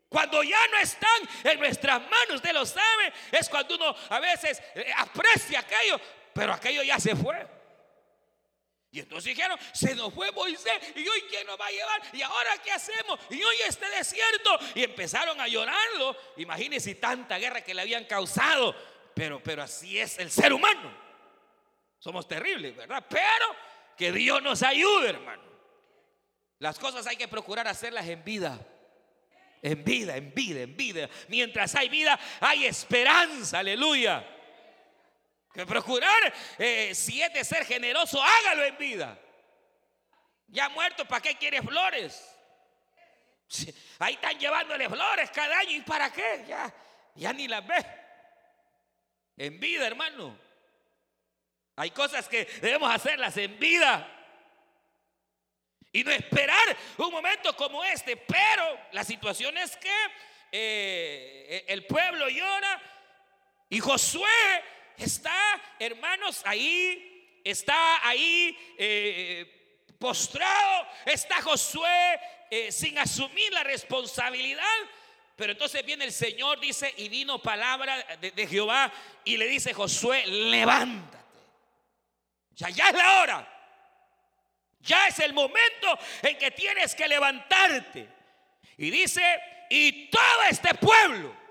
Cuando 0.07 0.43
ya 0.43 0.67
no 0.71 0.77
están 0.77 1.29
en 1.43 1.59
nuestras 1.59 1.99
manos, 1.99 2.35
usted 2.35 2.53
lo 2.53 2.65
sabe, 2.65 3.11
es 3.33 3.49
cuando 3.49 3.75
uno 3.75 3.93
a 4.07 4.19
veces 4.21 4.63
eh, 4.75 4.93
aprecia 4.95 5.59
aquello, 5.59 5.99
pero 6.33 6.53
aquello 6.53 6.83
ya 6.83 7.01
se 7.01 7.17
fue. 7.17 7.54
Y 8.95 9.01
entonces 9.01 9.35
dijeron, 9.35 9.59
se 9.73 9.93
nos 9.93 10.13
fue 10.13 10.31
Moisés 10.31 10.71
y 10.95 11.05
hoy 11.05 11.21
quién 11.29 11.45
nos 11.45 11.59
va 11.59 11.65
a 11.65 11.69
llevar 11.69 12.01
y 12.13 12.21
ahora 12.21 12.51
qué 12.63 12.71
hacemos 12.71 13.19
y 13.29 13.43
hoy 13.43 13.55
este 13.67 13.89
desierto. 13.89 14.57
Y 14.73 14.83
empezaron 14.83 15.41
a 15.41 15.49
llorarlo. 15.49 16.15
Imagínense 16.37 16.95
tanta 16.95 17.37
guerra 17.37 17.61
que 17.61 17.73
le 17.73 17.81
habían 17.81 18.05
causado. 18.05 18.73
Pero, 19.13 19.43
pero 19.43 19.63
así 19.63 19.99
es 19.99 20.17
el 20.17 20.31
ser 20.31 20.53
humano. 20.53 20.97
Somos 21.99 22.25
terribles, 22.25 22.73
¿verdad? 22.73 23.05
Pero 23.09 23.53
que 23.97 24.13
Dios 24.13 24.41
nos 24.41 24.63
ayude, 24.63 25.09
hermano. 25.09 25.43
Las 26.59 26.79
cosas 26.79 27.05
hay 27.05 27.17
que 27.17 27.27
procurar 27.27 27.67
hacerlas 27.67 28.07
en 28.07 28.23
vida. 28.23 28.65
En 29.61 29.83
vida, 29.83 30.15
en 30.15 30.33
vida, 30.33 30.61
en 30.61 30.77
vida. 30.77 31.09
Mientras 31.27 31.75
hay 31.75 31.89
vida, 31.89 32.17
hay 32.39 32.63
esperanza. 32.65 33.59
Aleluya. 33.59 34.25
Que 35.55 35.65
procurar, 35.65 36.33
eh, 36.57 36.93
si 36.93 37.21
es 37.21 37.33
de 37.33 37.45
ser 37.45 37.65
generoso, 37.65 38.21
hágalo 38.21 38.65
en 38.65 38.77
vida. 38.77 39.17
Ya 40.47 40.67
muerto, 40.67 41.05
¿para 41.05 41.21
qué 41.21 41.37
quiere 41.37 41.61
flores? 41.61 42.29
Ahí 43.99 44.15
están 44.15 44.37
llevándole 44.37 44.89
flores 44.89 45.31
cada 45.31 45.57
año. 45.59 45.71
¿Y 45.71 45.81
para 45.81 46.11
qué? 46.11 46.43
Ya, 46.45 46.73
ya 47.15 47.31
ni 47.31 47.47
las 47.47 47.65
ve. 47.65 47.85
En 49.37 49.57
vida, 49.57 49.87
hermano. 49.87 50.37
Hay 51.77 51.91
cosas 51.91 52.27
que 52.27 52.43
debemos 52.61 52.93
hacerlas 52.93 53.37
en 53.37 53.57
vida. 53.57 54.11
Y 55.93 56.03
no 56.03 56.11
esperar 56.11 56.75
un 56.97 57.11
momento 57.11 57.55
como 57.55 57.81
este. 57.85 58.17
Pero 58.17 58.77
la 58.91 59.05
situación 59.05 59.57
es 59.57 59.77
que 59.77 60.05
eh, 60.51 61.63
el 61.69 61.85
pueblo 61.85 62.27
llora 62.27 62.81
y 63.69 63.79
Josué 63.79 64.74
está, 64.97 65.61
hermanos, 65.79 66.41
ahí, 66.45 67.41
está 67.43 68.07
ahí 68.07 68.57
eh, 68.77 69.95
postrado, 69.99 70.87
está 71.05 71.41
Josué 71.41 72.19
eh, 72.49 72.71
sin 72.71 72.97
asumir 72.97 73.51
la 73.51 73.63
responsabilidad. 73.63 74.63
Pero 75.35 75.51
entonces 75.51 75.85
viene 75.85 76.05
el 76.05 76.13
Señor, 76.13 76.59
dice, 76.59 76.93
y 76.97 77.09
vino 77.09 77.41
palabra 77.41 77.97
de, 78.21 78.47
Jehová 78.47 78.91
y 79.25 79.35
le 79.35 79.47
dice 79.47 79.73
Josué, 79.73 80.25
levántate. 80.25 81.17
Ya, 82.51 82.69
ya 82.69 82.87
es 82.87 82.95
la 82.95 83.21
hora. 83.21 83.51
Ya 84.79 85.07
es 85.07 85.19
el 85.19 85.33
momento 85.33 85.99
en 86.21 86.37
que 86.37 86.51
tienes 86.51 86.95
que 86.95 87.07
levantarte. 87.07 88.07
Y 88.77 88.89
dice, 88.91 89.21
y 89.69 90.09
todo 90.09 90.43
este 90.49 90.73
pueblo. 90.75 91.44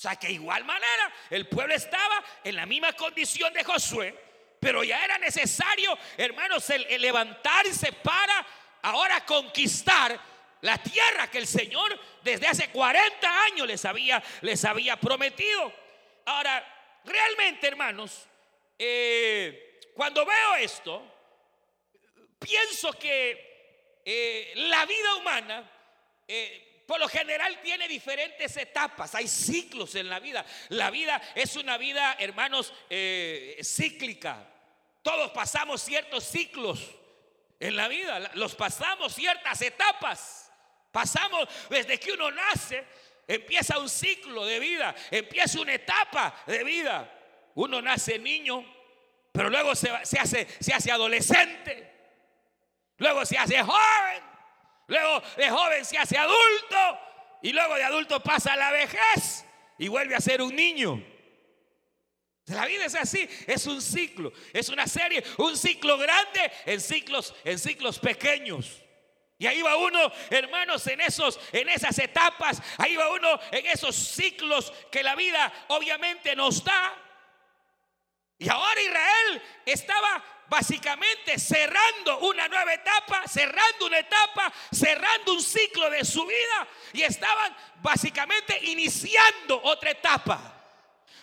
O 0.00 0.02
sea 0.02 0.16
que 0.16 0.32
igual 0.32 0.64
manera 0.64 1.12
el 1.28 1.46
pueblo 1.46 1.74
estaba 1.74 2.24
en 2.42 2.56
la 2.56 2.64
misma 2.64 2.94
condición 2.94 3.52
de 3.52 3.62
Josué, 3.62 4.18
pero 4.58 4.82
ya 4.82 5.04
era 5.04 5.18
necesario, 5.18 5.94
hermanos, 6.16 6.70
el, 6.70 7.02
levantarse 7.02 7.92
para 7.92 8.46
ahora 8.80 9.26
conquistar 9.26 10.18
la 10.62 10.78
tierra 10.78 11.30
que 11.30 11.36
el 11.36 11.46
Señor 11.46 12.00
desde 12.22 12.46
hace 12.46 12.70
40 12.70 13.42
años 13.42 13.66
les 13.66 13.84
había, 13.84 14.22
les 14.40 14.64
había 14.64 14.96
prometido. 14.96 15.70
Ahora, 16.24 17.00
realmente, 17.04 17.68
hermanos, 17.68 18.26
eh, 18.78 19.80
cuando 19.94 20.24
veo 20.24 20.54
esto, 20.54 21.04
pienso 22.38 22.94
que 22.94 24.00
eh, 24.02 24.54
la 24.56 24.86
vida 24.86 25.16
humana 25.16 25.70
eh, 26.26 26.69
por 26.90 26.98
lo 26.98 27.08
general 27.08 27.60
tiene 27.62 27.86
diferentes 27.86 28.56
etapas, 28.56 29.14
hay 29.14 29.28
ciclos 29.28 29.94
en 29.94 30.08
la 30.08 30.18
vida. 30.18 30.44
La 30.70 30.90
vida 30.90 31.22
es 31.36 31.54
una 31.54 31.78
vida, 31.78 32.16
hermanos, 32.18 32.74
eh, 32.90 33.60
cíclica. 33.62 34.44
Todos 35.00 35.30
pasamos 35.30 35.82
ciertos 35.82 36.24
ciclos 36.24 36.80
en 37.60 37.76
la 37.76 37.86
vida, 37.86 38.32
los 38.34 38.56
pasamos 38.56 39.14
ciertas 39.14 39.62
etapas. 39.62 40.50
Pasamos 40.90 41.48
desde 41.68 42.00
que 42.00 42.10
uno 42.10 42.28
nace, 42.32 42.84
empieza 43.28 43.78
un 43.78 43.88
ciclo 43.88 44.44
de 44.44 44.58
vida, 44.58 44.92
empieza 45.12 45.60
una 45.60 45.74
etapa 45.74 46.42
de 46.44 46.64
vida. 46.64 47.08
Uno 47.54 47.80
nace 47.80 48.18
niño, 48.18 48.64
pero 49.30 49.48
luego 49.48 49.76
se, 49.76 49.90
hace 49.90 50.90
adolescente, 50.90 51.94
luego 52.96 53.24
se 53.24 53.38
hace 53.38 53.62
joven, 53.62 54.29
Luego 54.90 55.22
de 55.36 55.48
joven 55.48 55.84
se 55.84 55.96
hace 55.98 56.18
adulto 56.18 57.00
y 57.42 57.52
luego 57.52 57.76
de 57.76 57.84
adulto 57.84 58.20
pasa 58.20 58.54
a 58.54 58.56
la 58.56 58.72
vejez 58.72 59.44
y 59.78 59.86
vuelve 59.86 60.16
a 60.16 60.20
ser 60.20 60.42
un 60.42 60.54
niño. 60.54 61.00
La 62.46 62.66
vida 62.66 62.86
es 62.86 62.96
así, 62.96 63.28
es 63.46 63.66
un 63.66 63.80
ciclo, 63.80 64.32
es 64.52 64.68
una 64.68 64.88
serie, 64.88 65.22
un 65.38 65.56
ciclo 65.56 65.96
grande 65.96 66.50
en 66.66 66.80
ciclos, 66.80 67.32
en 67.44 67.60
ciclos 67.60 68.00
pequeños. 68.00 68.82
Y 69.38 69.46
ahí 69.46 69.62
va 69.62 69.76
uno, 69.76 70.10
hermanos, 70.28 70.84
en 70.88 71.00
esos, 71.02 71.38
en 71.52 71.68
esas 71.68 71.96
etapas, 72.00 72.60
ahí 72.76 72.96
va 72.96 73.12
uno 73.12 73.38
en 73.52 73.66
esos 73.66 73.94
ciclos 73.94 74.72
que 74.90 75.04
la 75.04 75.14
vida 75.14 75.52
obviamente 75.68 76.34
nos 76.34 76.64
da. 76.64 76.94
Y 78.38 78.48
ahora 78.48 78.82
Israel 78.82 79.42
estaba 79.66 80.39
básicamente 80.50 81.38
cerrando 81.38 82.18
una 82.18 82.48
nueva 82.48 82.74
etapa, 82.74 83.22
cerrando 83.28 83.86
una 83.86 84.00
etapa, 84.00 84.52
cerrando 84.72 85.34
un 85.34 85.42
ciclo 85.42 85.88
de 85.88 86.04
su 86.04 86.26
vida 86.26 86.68
y 86.92 87.02
estaban 87.02 87.56
básicamente 87.80 88.58
iniciando 88.64 89.62
otra 89.62 89.92
etapa. 89.92 90.56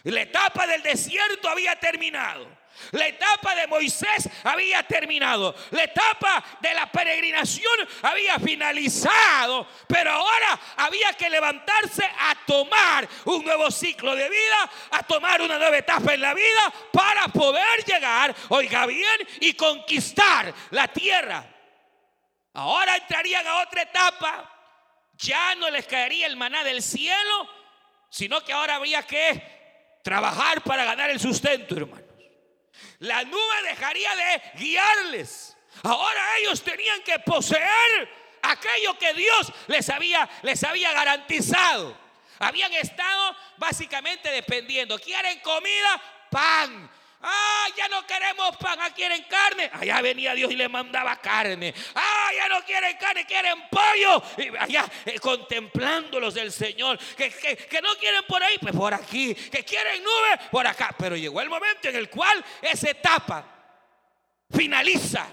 La 0.03 0.21
etapa 0.21 0.65
del 0.65 0.81
desierto 0.81 1.49
había 1.49 1.75
terminado. 1.75 2.56
La 2.91 3.07
etapa 3.07 3.55
de 3.55 3.67
Moisés 3.67 4.29
había 4.43 4.83
terminado. 4.83 5.55
La 5.71 5.83
etapa 5.83 6.43
de 6.59 6.73
la 6.73 6.91
peregrinación 6.91 7.73
había 8.01 8.39
finalizado. 8.39 9.67
Pero 9.87 10.11
ahora 10.11 10.59
había 10.77 11.13
que 11.13 11.29
levantarse 11.29 12.03
a 12.03 12.35
tomar 12.45 13.07
un 13.25 13.43
nuevo 13.43 13.69
ciclo 13.71 14.15
de 14.15 14.29
vida, 14.29 14.71
a 14.91 15.03
tomar 15.03 15.41
una 15.41 15.57
nueva 15.57 15.77
etapa 15.77 16.13
en 16.13 16.21
la 16.21 16.33
vida 16.33 16.73
para 16.91 17.27
poder 17.27 17.83
llegar, 17.85 18.35
oiga 18.49 18.85
bien, 18.85 19.27
y 19.41 19.53
conquistar 19.53 20.53
la 20.71 20.87
tierra. 20.87 21.45
Ahora 22.53 22.95
entrarían 22.95 23.45
a 23.45 23.61
otra 23.61 23.83
etapa. 23.83 24.53
Ya 25.17 25.55
no 25.55 25.69
les 25.69 25.85
caería 25.87 26.27
el 26.27 26.35
maná 26.37 26.63
del 26.63 26.81
cielo, 26.81 27.49
sino 28.09 28.43
que 28.43 28.53
ahora 28.53 28.75
habría 28.75 29.03
que 29.03 29.99
trabajar 30.03 30.61
para 30.61 30.85
ganar 30.85 31.09
el 31.09 31.19
sustento, 31.19 31.75
hermano. 31.75 32.06
La 32.99 33.23
nube 33.23 33.63
dejaría 33.69 34.15
de 34.15 34.41
guiarles. 34.59 35.55
Ahora 35.83 36.37
ellos 36.39 36.63
tenían 36.63 37.01
que 37.03 37.19
poseer 37.19 38.09
aquello 38.41 38.97
que 38.97 39.13
Dios 39.13 39.53
les 39.67 39.89
había, 39.89 40.27
les 40.41 40.63
había 40.63 40.91
garantizado. 40.93 41.97
Habían 42.39 42.73
estado 42.73 43.35
básicamente 43.57 44.29
dependiendo. 44.31 44.97
¿Quieren 44.99 45.39
comida? 45.39 46.01
Pan. 46.29 46.89
Ah, 47.21 47.67
ya 47.75 47.87
no 47.87 48.05
queremos 48.05 48.55
pan, 48.57 48.77
ah, 48.79 48.91
quieren 48.93 49.23
carne. 49.23 49.71
Allá 49.73 50.01
venía 50.01 50.33
Dios 50.35 50.51
y 50.51 50.55
le 50.55 50.69
mandaba 50.69 51.15
carne. 51.15 51.73
Ah, 51.95 52.29
ya 52.35 52.47
no 52.47 52.63
quieren 52.63 52.95
carne, 52.97 53.25
quieren 53.25 53.67
pollo. 53.69 54.23
Allá 54.59 54.85
eh, 55.05 55.19
contemplándolos 55.19 56.35
del 56.35 56.51
Señor. 56.51 56.99
Que, 57.15 57.31
que, 57.31 57.81
no 57.81 57.95
quieren 57.97 58.23
por 58.27 58.43
ahí, 58.43 58.57
pues 58.59 58.75
por 58.75 58.93
aquí. 58.93 59.33
Que 59.33 59.65
quieren 59.65 60.03
nube, 60.03 60.47
por 60.51 60.67
acá. 60.67 60.93
Pero 60.97 61.15
llegó 61.15 61.41
el 61.41 61.49
momento 61.49 61.89
en 61.89 61.95
el 61.95 62.09
cual 62.09 62.43
esa 62.61 62.91
etapa 62.91 63.43
finaliza 64.51 65.27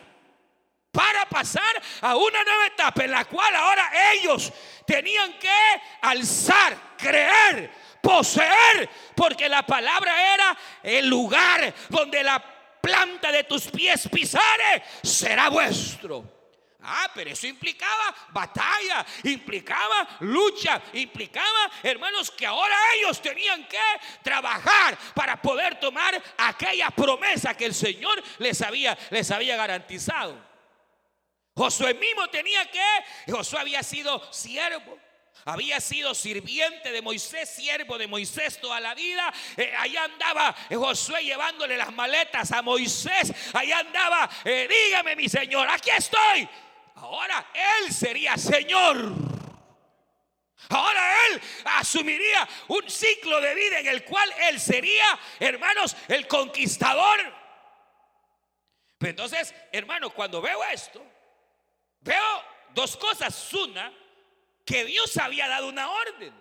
para 0.91 1.29
pasar 1.29 1.83
a 2.01 2.17
una 2.17 2.45
nueva 2.45 2.67
etapa 2.67 3.05
en 3.05 3.11
la 3.11 3.25
cual 3.25 3.55
ahora 3.57 3.91
ellos 4.13 4.53
tenían 4.87 5.39
que 5.39 5.83
alzar, 6.01 6.95
creer 6.97 7.84
poseer, 8.05 8.89
porque 9.17 9.49
la 9.49 9.65
palabra 9.65 10.35
era 10.35 10.57
el 10.83 11.09
lugar 11.09 11.75
donde 11.89 12.23
la 12.23 12.39
planta 12.81 13.33
de 13.33 13.45
tus 13.45 13.67
pies 13.69 14.07
pisare 14.13 14.85
será 15.03 15.49
vuestro. 15.49 16.35
Ah, 16.87 17.11
pero 17.15 17.31
eso 17.31 17.47
implicaba 17.47 18.15
batalla, 18.31 19.07
implicaba 19.23 20.07
lucha, 20.21 20.83
implicaba, 20.93 21.71
hermanos, 21.83 22.31
que 22.31 22.45
ahora 22.45 22.77
ellos 22.99 23.23
tenían 23.23 23.67
que 23.67 23.79
trabajar 24.23 24.99
para 25.15 25.41
poder 25.41 25.81
tomar 25.81 26.23
aquella 26.37 26.91
promesa 26.91 27.57
que 27.57 27.65
el 27.65 27.75
Señor 27.75 28.23
les 28.37 28.61
había, 28.61 28.99
les 29.09 29.31
había 29.31 29.57
garantizado. 29.57 30.39
Josué 31.57 31.95
mismo 31.95 32.29
tenía 32.29 32.71
que, 32.71 33.33
Josué 33.33 33.61
había 33.61 33.83
sido 33.83 34.31
siervo, 34.31 34.99
había 35.45 35.81
sido 35.81 36.15
sirviente 36.15 36.91
de 36.91 37.03
Moisés, 37.03 37.51
siervo 37.51 37.99
de 37.99 38.07
Moisés 38.07 38.61
toda 38.61 38.81
la 38.81 38.95
vida. 38.95 39.33
Eh, 39.57 39.73
allá 39.77 40.05
andaba 40.05 40.55
eh, 40.71 40.77
Josué 40.77 41.23
llevándole 41.23 41.77
las 41.77 41.93
maletas 41.93 42.51
a 42.53 42.63
Moisés. 42.63 43.33
Allá 43.53 43.81
andaba, 43.81 44.31
eh, 44.45 44.69
dígame 44.69 45.17
mi 45.17 45.29
Señor, 45.29 45.69
aquí 45.69 45.91
estoy. 45.91 46.49
Ahora 46.95 47.51
él 47.53 47.93
sería 47.93 48.37
Señor. 48.39 49.13
Ahora 50.71 51.15
él 51.29 51.43
asumiría 51.65 52.49
un 52.69 52.89
ciclo 52.89 53.39
de 53.41 53.55
vida 53.55 53.81
en 53.81 53.89
el 53.89 54.03
cual 54.05 54.33
él 54.49 54.59
sería, 54.59 55.19
hermanos, 55.39 55.95
el 56.09 56.27
conquistador. 56.27 57.21
Pero 58.97 59.11
entonces, 59.11 59.55
hermanos, 59.73 60.15
cuando 60.15 60.41
veo 60.41 60.65
esto, 60.65 61.05
veo 62.01 62.45
dos 62.73 62.97
cosas. 62.97 63.53
Una, 63.53 63.93
que 64.65 64.85
Dios 64.85 65.17
había 65.17 65.49
dado 65.49 65.69
una 65.69 65.91
orden. 65.91 66.33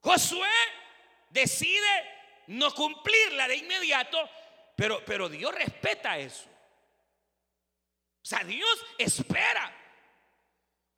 Josué 0.00 0.48
decide 1.30 2.14
no 2.48 2.72
cumplirla 2.72 3.48
de 3.48 3.56
inmediato, 3.56 4.30
pero, 4.76 5.04
pero 5.04 5.28
Dios 5.28 5.54
respeta 5.54 6.18
eso. 6.18 6.48
O 8.22 8.28
sea, 8.28 8.40
Dios 8.44 8.86
espera. 8.98 9.72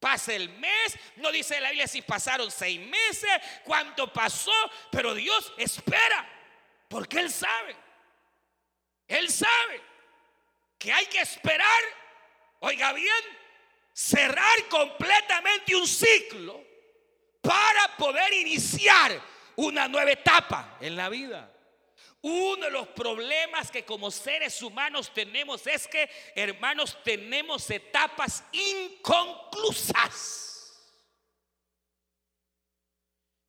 Pasa 0.01 0.33
el 0.33 0.49
mes, 0.51 0.99
no 1.17 1.33
dice 1.33 1.61
la 1.61 1.71
Biblia 1.71 1.89
si 1.89 2.03
pasaron 2.03 2.51
seis 2.51 2.79
meses, 2.79 3.31
cuánto 3.65 4.13
pasó, 4.13 4.53
pero 4.93 5.13
Dios 5.13 5.53
espera, 5.57 6.25
porque 6.89 7.19
Él 7.19 7.31
sabe, 7.33 7.75
Él 9.09 9.29
sabe 9.29 9.83
que 10.79 10.93
hay 10.93 11.05
que 11.07 11.19
esperar, 11.19 11.83
oiga 12.61 12.93
bien, 12.93 13.25
cerrar 13.99 14.69
completamente 14.69 15.75
un 15.75 15.89
ciclo 15.89 16.65
para 17.41 17.97
poder 17.97 18.33
iniciar 18.33 19.21
una 19.57 19.89
nueva 19.89 20.13
etapa 20.13 20.79
en 20.81 20.95
la 20.95 21.09
vida. 21.09 21.53
Uno 22.21 22.67
de 22.67 22.71
los 22.71 22.87
problemas 22.89 23.73
que 23.73 23.85
como 23.85 24.13
seres 24.13 24.63
humanos 24.63 25.13
tenemos 25.13 25.67
es 25.67 25.89
que, 25.89 26.09
hermanos, 26.37 26.97
tenemos 27.03 27.69
etapas 27.71 28.45
inconclusas. 28.53 29.97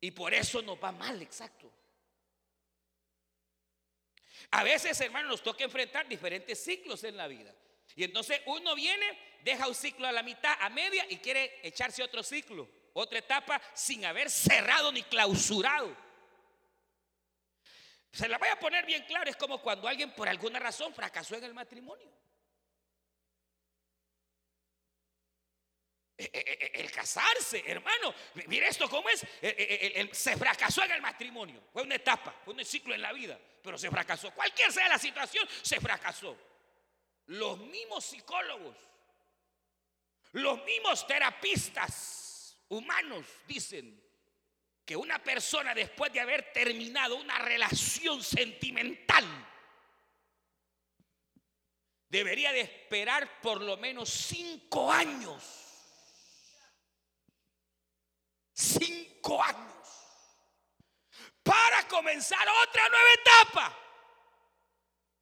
Y 0.00 0.10
por 0.10 0.34
eso 0.34 0.60
nos 0.62 0.82
va 0.82 0.90
mal, 0.90 1.22
exacto. 1.22 1.70
A 4.50 4.64
veces, 4.64 5.00
hermanos, 5.00 5.30
nos 5.30 5.44
toca 5.44 5.62
enfrentar 5.62 6.08
diferentes 6.08 6.58
ciclos 6.60 7.04
en 7.04 7.16
la 7.16 7.28
vida. 7.28 7.54
Y 7.96 8.04
entonces 8.04 8.40
uno 8.46 8.74
viene, 8.74 9.18
deja 9.42 9.68
un 9.68 9.74
ciclo 9.74 10.06
a 10.06 10.12
la 10.12 10.22
mitad, 10.22 10.56
a 10.60 10.70
media, 10.70 11.06
y 11.08 11.16
quiere 11.18 11.60
echarse 11.62 12.02
otro 12.02 12.22
ciclo, 12.22 12.68
otra 12.92 13.18
etapa, 13.18 13.60
sin 13.74 14.04
haber 14.04 14.30
cerrado 14.30 14.92
ni 14.92 15.02
clausurado. 15.02 15.96
Se 18.12 18.28
la 18.28 18.38
voy 18.38 18.48
a 18.48 18.58
poner 18.58 18.84
bien 18.86 19.04
claro, 19.04 19.30
es 19.30 19.36
como 19.36 19.60
cuando 19.62 19.86
alguien 19.86 20.12
por 20.14 20.28
alguna 20.28 20.58
razón 20.58 20.92
fracasó 20.94 21.36
en 21.36 21.44
el 21.44 21.54
matrimonio. 21.54 22.10
Eh, 26.20 26.30
eh, 26.34 26.58
eh, 26.60 26.70
el 26.74 26.92
casarse, 26.92 27.64
hermano, 27.66 28.14
mire 28.46 28.68
esto 28.68 28.90
cómo 28.90 29.08
es, 29.08 29.24
se 30.12 30.36
fracasó 30.36 30.84
en 30.84 30.90
el 30.90 31.00
matrimonio, 31.00 31.62
fue 31.72 31.82
una 31.82 31.94
etapa, 31.94 32.34
fue 32.44 32.52
un 32.52 32.62
ciclo 32.62 32.94
en 32.94 33.00
la 33.00 33.10
vida, 33.12 33.38
pero 33.62 33.78
se 33.78 33.90
fracasó. 33.90 34.30
Cualquier 34.32 34.70
sea 34.70 34.86
la 34.88 34.98
situación, 34.98 35.48
se 35.62 35.80
fracasó. 35.80 36.36
Los 37.30 37.58
mismos 37.58 38.04
psicólogos, 38.04 38.76
los 40.32 40.64
mismos 40.64 41.06
terapistas 41.06 42.58
humanos 42.68 43.24
dicen, 43.46 44.02
que 44.84 44.96
una 44.96 45.22
persona 45.22 45.72
después 45.72 46.12
de 46.12 46.18
haber 46.18 46.52
terminado 46.52 47.14
una 47.14 47.38
relación 47.38 48.20
sentimental 48.24 49.24
debería 52.08 52.50
de 52.50 52.62
esperar 52.62 53.40
por 53.40 53.60
lo 53.60 53.76
menos 53.76 54.10
cinco 54.10 54.90
años. 54.90 55.44
Cinco 58.52 59.40
años. 59.40 59.88
Para 61.44 61.86
comenzar 61.86 62.44
otra 62.66 62.88
nueva 62.88 63.12
etapa. 63.22 63.89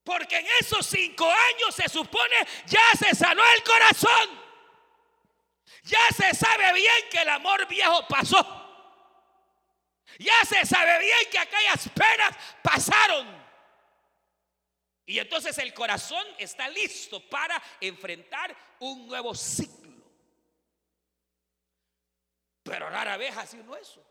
Porque 0.09 0.38
en 0.38 0.47
esos 0.62 0.87
cinco 0.87 1.31
años 1.31 1.75
se 1.75 1.87
supone 1.87 2.35
ya 2.65 2.81
se 2.99 3.15
sanó 3.15 3.43
el 3.57 3.62
corazón. 3.62 4.41
Ya 5.83 5.99
se 6.17 6.35
sabe 6.35 6.73
bien 6.73 7.11
que 7.11 7.19
el 7.19 7.29
amor 7.29 7.69
viejo 7.69 8.09
pasó. 8.09 8.43
Ya 10.19 10.33
se 10.47 10.65
sabe 10.65 10.99
bien 11.00 11.19
que 11.31 11.38
aquellas 11.38 11.91
penas 11.91 12.35
pasaron. 12.62 13.27
Y 15.05 15.19
entonces 15.19 15.59
el 15.59 15.75
corazón 15.75 16.27
está 16.38 16.71
listo 16.71 17.21
para 17.29 17.62
enfrentar 17.79 18.57
un 18.79 19.09
nuevo 19.09 19.35
ciclo. 19.35 20.07
Pero 22.62 22.88
rara 22.88 23.19
vez 23.19 23.37
hace 23.37 23.61
uno 23.61 23.77
eso. 23.77 24.03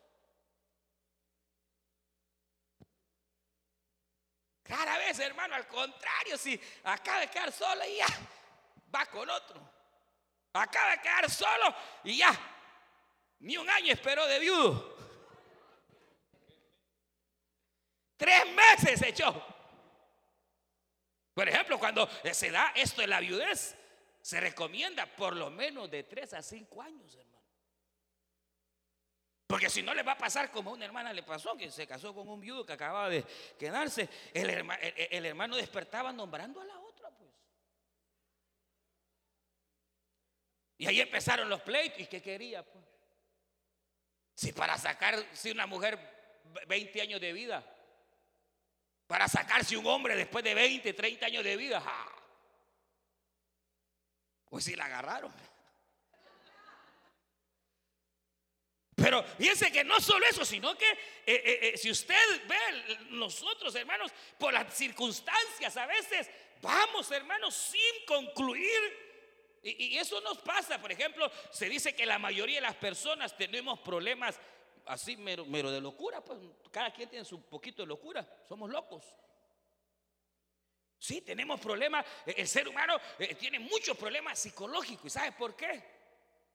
Rara 4.67 4.97
vez, 4.97 5.19
hermano, 5.19 5.55
al 5.55 5.67
contrario, 5.67 6.37
si 6.37 6.59
acaba 6.83 7.21
de 7.21 7.27
quedar 7.27 7.51
solo 7.51 7.85
y 7.85 7.97
ya 7.97 8.07
va 8.93 9.05
con 9.05 9.29
otro. 9.29 9.61
Acaba 10.53 10.91
de 10.91 11.01
quedar 11.01 11.29
solo 11.29 11.75
y 12.03 12.17
ya 12.17 12.31
ni 13.39 13.57
un 13.57 13.69
año 13.69 13.93
esperó 13.93 14.25
de 14.27 14.39
viudo. 14.39 14.97
Tres 18.17 18.45
meses 18.47 18.99
se 18.99 19.09
echó. 19.09 19.45
Por 21.33 21.47
ejemplo, 21.47 21.77
cuando 21.77 22.09
se 22.33 22.49
da 22.49 22.71
esto 22.75 23.01
de 23.01 23.07
la 23.07 23.19
viudez, 23.19 23.75
se 24.21 24.39
recomienda 24.39 25.05
por 25.05 25.35
lo 25.35 25.51
menos 25.51 25.89
de 25.89 26.03
tres 26.03 26.33
a 26.33 26.41
cinco 26.41 26.81
años, 26.81 27.13
hermano. 27.15 27.36
Porque 29.47 29.69
si 29.69 29.81
no 29.81 29.93
le 29.93 30.03
va 30.03 30.11
a 30.11 30.17
pasar 30.17 30.51
como 30.51 30.71
a 30.71 30.73
una 30.73 30.83
hermana 30.83 31.13
le 31.13 31.23
pasó, 31.23 31.55
que 31.55 31.71
se 31.71 31.87
casó 31.87 32.13
con 32.13 32.27
un 32.27 32.41
viudo 32.41 32.65
que 32.65 32.73
acababa 32.73 33.09
de 33.09 33.23
quedarse, 33.57 34.09
el, 34.33 35.25
hermano 35.25 35.55
despertaba 35.55 36.11
nombrando 36.11 36.59
a 36.59 36.65
la 36.65 36.77
otra, 36.77 37.09
pues. 37.11 37.31
Y 40.79 40.85
ahí 40.85 40.99
empezaron 40.99 41.47
los 41.47 41.61
pleitos. 41.61 42.01
¿Y 42.01 42.07
qué 42.07 42.21
quería, 42.21 42.61
pues? 42.61 42.83
Si 44.35 44.51
para 44.51 44.77
sacar, 44.77 45.25
si 45.31 45.49
una 45.49 45.65
mujer 45.65 45.97
20 46.67 47.01
años 47.01 47.21
de 47.21 47.31
vida, 47.31 47.65
para 49.07 49.29
sacarse 49.29 49.77
un 49.77 49.85
hombre 49.87 50.17
después 50.17 50.43
de 50.43 50.53
20, 50.53 50.93
30 50.93 51.25
años 51.25 51.43
de 51.45 51.55
vida. 51.55 51.81
Pues 54.49 54.65
si 54.65 54.75
la 54.75 54.85
agarraron. 54.85 55.31
Pero 58.97 59.23
fíjense 59.23 59.71
que 59.71 59.83
no 59.83 60.01
solo 60.01 60.25
eso, 60.25 60.43
sino 60.43 60.75
que 60.75 60.89
eh, 60.89 60.97
eh, 61.27 61.59
eh, 61.61 61.77
si 61.77 61.91
usted 61.91 62.15
ve 62.47 62.97
nosotros, 63.11 63.75
hermanos, 63.75 64.11
por 64.39 64.51
las 64.51 64.73
circunstancias 64.73 65.77
a 65.77 65.85
veces 65.85 66.27
vamos, 66.61 67.11
hermanos, 67.11 67.53
sin 67.53 68.05
concluir. 68.07 69.07
Y, 69.61 69.97
eso 69.97 70.19
nos 70.21 70.39
pasa, 70.39 70.81
por 70.81 70.91
ejemplo, 70.91 71.31
se 71.51 71.69
dice 71.69 71.95
que 71.95 72.07
la 72.07 72.17
mayoría 72.17 72.55
de 72.55 72.61
las 72.61 72.75
personas 72.75 73.37
tenemos 73.37 73.79
problemas 73.79 74.39
así 74.87 75.15
mero, 75.15 75.45
mero 75.45 75.69
de 75.69 75.79
locura, 75.79 76.23
pues 76.23 76.39
cada 76.71 76.91
quien 76.91 77.07
tiene 77.07 77.25
su 77.25 77.41
poquito 77.43 77.83
de 77.83 77.87
locura, 77.87 78.27
somos 78.47 78.69
locos. 78.69 79.03
Sí, 80.97 81.21
tenemos 81.21 81.59
problemas, 81.59 82.03
e, 82.25 82.31
el 82.41 82.47
ser 82.47 82.67
humano 82.67 82.97
eh, 83.19 83.35
tiene 83.35 83.59
muchos 83.59 83.95
problemas 83.95 84.39
psicológicos. 84.39 85.05
¿Y 85.05 85.09
sabes 85.11 85.33
por 85.35 85.55
qué? 85.55 85.83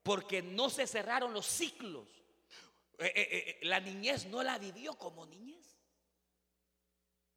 Porque 0.03 0.43
no 0.43 0.69
se 0.69 0.89
cerraron 0.89 1.33
los 1.33 1.47
ciclos. 1.47 2.22
Eh, 2.99 3.13
eh, 3.15 3.59
la 3.63 3.81
niñez 3.81 4.27
no 4.27 4.43
la 4.43 4.59
vivió 4.59 4.97
como 4.97 5.27
niñez. 5.27 5.79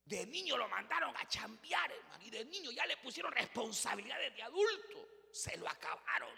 De 0.04 0.26
niño 0.28 0.58
lo 0.58 0.68
mandaron 0.68 1.15
a 1.18 1.28
chambear, 1.28 1.91
hermano, 1.91 2.24
y 2.24 2.30
de 2.30 2.46
niño 2.46 2.70
ya 2.72 2.86
le 2.86 2.98
pusieron 2.98 3.32
responsabilidades 3.32 4.36
de 4.36 4.44
adulto. 4.44 5.10
Se 5.32 5.58
lo 5.58 5.68
acabaron. 5.68 6.30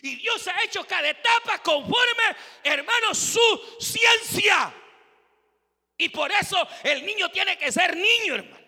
Y 0.00 0.16
Dios 0.16 0.46
ha 0.48 0.62
hecho 0.64 0.86
cada 0.86 1.10
etapa 1.10 1.58
conforme, 1.62 2.36
hermano, 2.62 3.14
su 3.14 3.76
ciencia. 3.78 4.72
Y 5.98 6.08
por 6.08 6.30
eso 6.32 6.56
el 6.84 7.04
niño 7.04 7.30
tiene 7.30 7.58
que 7.58 7.70
ser 7.70 7.96
niño, 7.96 8.36
hermano. 8.36 8.61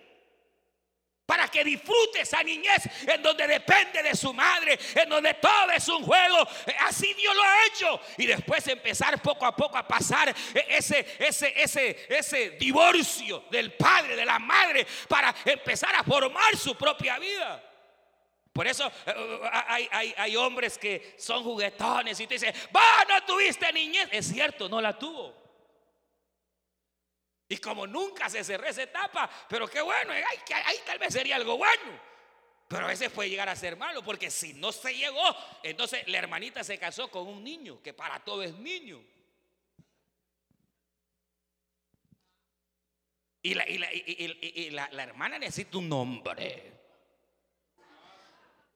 Para 1.26 1.48
que 1.48 1.64
disfrute 1.64 2.20
esa 2.20 2.42
niñez 2.42 2.82
en 3.06 3.22
donde 3.22 3.46
depende 3.46 4.02
de 4.02 4.14
su 4.14 4.34
madre, 4.34 4.78
en 4.94 5.08
donde 5.08 5.32
todo 5.34 5.70
es 5.74 5.88
un 5.88 6.02
juego. 6.04 6.46
Así 6.80 7.14
Dios 7.14 7.34
lo 7.34 7.42
ha 7.42 7.66
hecho. 7.66 8.00
Y 8.18 8.26
después 8.26 8.66
empezar 8.68 9.20
poco 9.22 9.46
a 9.46 9.56
poco 9.56 9.78
a 9.78 9.88
pasar 9.88 10.34
ese, 10.68 11.16
ese, 11.18 11.54
ese, 11.56 12.06
ese 12.10 12.50
divorcio 12.50 13.44
del 13.50 13.72
padre, 13.72 14.16
de 14.16 14.24
la 14.26 14.38
madre, 14.38 14.86
para 15.08 15.34
empezar 15.46 15.94
a 15.94 16.04
formar 16.04 16.56
su 16.58 16.76
propia 16.76 17.18
vida. 17.18 17.70
Por 18.52 18.68
eso 18.68 18.86
eh, 19.06 19.40
hay, 19.90 20.14
hay, 20.16 20.36
hombres 20.36 20.78
que 20.78 21.16
son 21.18 21.42
juguetones 21.42 22.20
y 22.20 22.26
te 22.28 22.34
dicen, 22.34 22.54
va, 22.74 23.04
no 23.08 23.24
tuviste 23.24 23.72
niñez. 23.72 24.08
Es 24.12 24.28
cierto, 24.28 24.68
no 24.68 24.80
la 24.80 24.96
tuvo. 24.96 25.43
Y 27.48 27.58
como 27.58 27.86
nunca 27.86 28.28
se 28.30 28.42
cerró 28.42 28.66
esa 28.66 28.82
etapa, 28.82 29.30
pero 29.48 29.68
qué 29.68 29.80
bueno, 29.82 30.12
ahí, 30.12 30.24
ahí 30.64 30.76
tal 30.86 30.98
vez 30.98 31.12
sería 31.12 31.36
algo 31.36 31.58
bueno. 31.58 32.00
Pero 32.68 32.86
a 32.86 32.88
veces 32.88 33.10
puede 33.10 33.28
llegar 33.28 33.48
a 33.48 33.56
ser 33.56 33.76
malo, 33.76 34.02
porque 34.02 34.30
si 34.30 34.54
no 34.54 34.72
se 34.72 34.94
llegó, 34.96 35.36
entonces 35.62 36.06
la 36.08 36.18
hermanita 36.18 36.64
se 36.64 36.78
casó 36.78 37.10
con 37.10 37.28
un 37.28 37.44
niño, 37.44 37.82
que 37.82 37.92
para 37.92 38.18
todo 38.20 38.42
es 38.42 38.54
niño. 38.54 39.02
Y 43.42 43.52
la, 43.52 43.68
y 43.68 44.70
la, 44.70 44.88
la 44.90 45.02
hermana 45.02 45.38
necesita 45.38 45.76
un 45.76 45.88
nombre. 45.90 46.72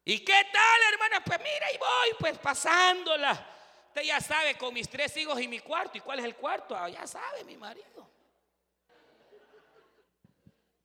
¿Y 0.04 0.20
qué 0.20 0.46
tal, 0.52 0.92
hermana? 0.92 1.24
Pues 1.24 1.38
mira, 1.38 1.72
y 1.72 1.78
voy, 1.78 2.16
pues 2.18 2.38
pasándola. 2.38 3.56
Usted 3.88 4.02
ya 4.02 4.20
sabe, 4.20 4.56
con 4.56 4.74
mis 4.74 4.88
tres 4.88 5.16
hijos 5.16 5.40
y 5.40 5.48
mi 5.48 5.60
cuarto. 5.60 5.96
¿Y 5.96 6.02
cuál 6.02 6.18
es 6.18 6.26
el 6.26 6.36
cuarto? 6.36 6.76
Ah, 6.76 6.90
ya 6.90 7.06
sabe, 7.06 7.44
mi 7.44 7.56
marido. 7.56 8.17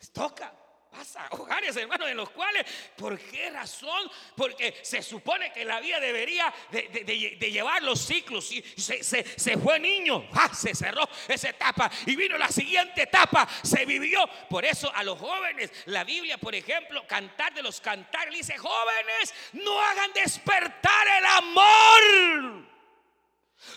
Les 0.03 0.11
toca. 0.11 0.51
Pasa 0.91 1.27
hogares, 1.31 1.77
hermanos, 1.77 2.09
en 2.09 2.17
los 2.17 2.29
cuales, 2.31 2.65
¿por 2.97 3.17
qué 3.17 3.49
razón? 3.49 4.11
Porque 4.35 4.77
se 4.81 5.01
supone 5.01 5.53
que 5.53 5.63
la 5.63 5.79
vida 5.79 5.97
debería 6.01 6.53
de, 6.71 7.49
llevar 7.49 7.81
los 7.83 8.01
ciclos. 8.01 8.51
Y 8.51 8.61
se, 8.61 9.57
fue 9.57 9.79
niño, 9.79 10.27
¡ah! 10.33 10.53
se 10.53 10.75
cerró 10.75 11.07
esa 11.25 11.49
etapa 11.49 11.89
y 12.05 12.17
vino 12.17 12.37
la 12.37 12.49
siguiente 12.49 13.03
etapa, 13.03 13.47
se 13.63 13.85
vivió. 13.85 14.29
Por 14.49 14.65
eso 14.65 14.93
a 14.93 15.05
los 15.05 15.17
jóvenes, 15.17 15.71
la 15.85 16.03
Biblia, 16.03 16.37
por 16.37 16.53
ejemplo, 16.53 17.07
cantar 17.07 17.53
de 17.53 17.63
los 17.63 17.79
cantares, 17.79 18.33
dice, 18.35 18.57
jóvenes, 18.57 19.33
no 19.53 19.79
hagan 19.79 20.11
despertar 20.11 21.07
el 21.17 21.25
amor. 21.25 22.03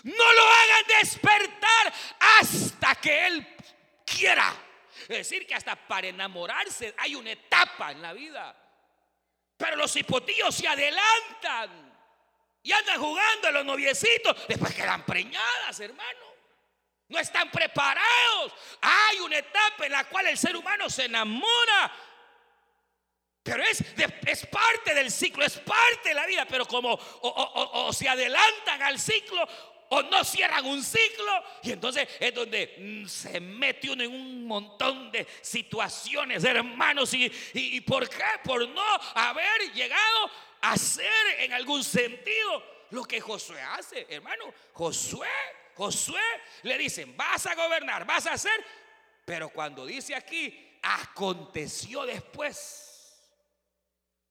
No 0.03 0.33
lo 0.33 0.43
hagan 0.43 1.01
despertar 1.01 1.93
hasta 2.19 2.95
que 2.95 3.27
Él 3.27 3.47
quiera. 4.05 4.66
Es 5.07 5.17
decir, 5.17 5.47
que 5.47 5.55
hasta 5.55 5.75
para 5.75 6.07
enamorarse 6.07 6.93
hay 6.97 7.15
una 7.15 7.31
etapa 7.31 7.91
en 7.91 8.01
la 8.01 8.11
vida. 8.11 8.55
Pero 9.55 9.77
los 9.77 9.95
hipotíos 9.95 10.53
se 10.53 10.67
adelantan 10.67 11.95
y 12.61 12.71
andan 12.73 12.99
jugando 12.99 13.47
a 13.47 13.51
los 13.51 13.65
noviecitos. 13.65 14.47
Después 14.47 14.75
quedan 14.75 15.05
preñadas, 15.05 15.79
hermano. 15.79 16.19
No 17.07 17.19
están 17.19 17.49
preparados. 17.49 18.53
Hay 18.81 19.19
una 19.19 19.37
etapa 19.37 19.85
en 19.85 19.93
la 19.93 20.03
cual 20.09 20.27
el 20.27 20.37
ser 20.37 20.57
humano 20.57 20.89
se 20.89 21.05
enamora. 21.05 21.91
Pero 23.43 23.63
es, 23.63 23.81
es 24.25 24.45
parte 24.47 24.93
del 24.93 25.09
ciclo, 25.09 25.45
es 25.45 25.57
parte 25.59 26.09
de 26.09 26.15
la 26.15 26.25
vida. 26.25 26.45
Pero 26.45 26.65
como 26.65 26.93
o 26.93 27.93
se 27.93 28.09
adelantan 28.09 28.83
al 28.83 28.99
ciclo 28.99 29.47
o 29.89 30.01
no 30.03 30.23
cierran 30.23 30.65
un 30.65 30.83
ciclo. 30.83 31.43
Y 31.63 31.71
entonces 31.71 32.07
es 32.19 32.33
donde 32.33 32.75
mm, 32.77 33.07
se 33.07 33.39
mete 33.39 33.89
uno 33.89 34.03
en 34.03 34.11
un 34.11 34.45
montón 34.45 35.11
de 35.11 35.25
situaciones, 35.41 36.43
hermanos. 36.43 37.13
¿Y, 37.13 37.31
y, 37.53 37.81
por 37.81 38.09
qué? 38.09 38.23
Por 38.43 38.67
no 38.69 38.83
haber 39.15 39.73
llegado 39.73 40.31
a 40.61 40.73
hacer 40.73 41.05
en 41.39 41.53
algún 41.53 41.83
sentido 41.83 42.63
lo 42.91 43.03
que 43.03 43.19
Josué 43.19 43.61
hace, 43.61 44.05
hermano. 44.09 44.53
Josué, 44.73 45.27
Josué 45.75 46.21
le 46.63 46.77
dicen, 46.77 47.15
vas 47.15 47.45
a 47.45 47.55
gobernar, 47.55 48.05
vas 48.05 48.27
a 48.27 48.33
hacer. 48.33 48.65
Pero 49.25 49.49
cuando 49.49 49.85
dice 49.85 50.15
aquí, 50.15 50.79
aconteció 50.81 52.05
después. 52.05 52.87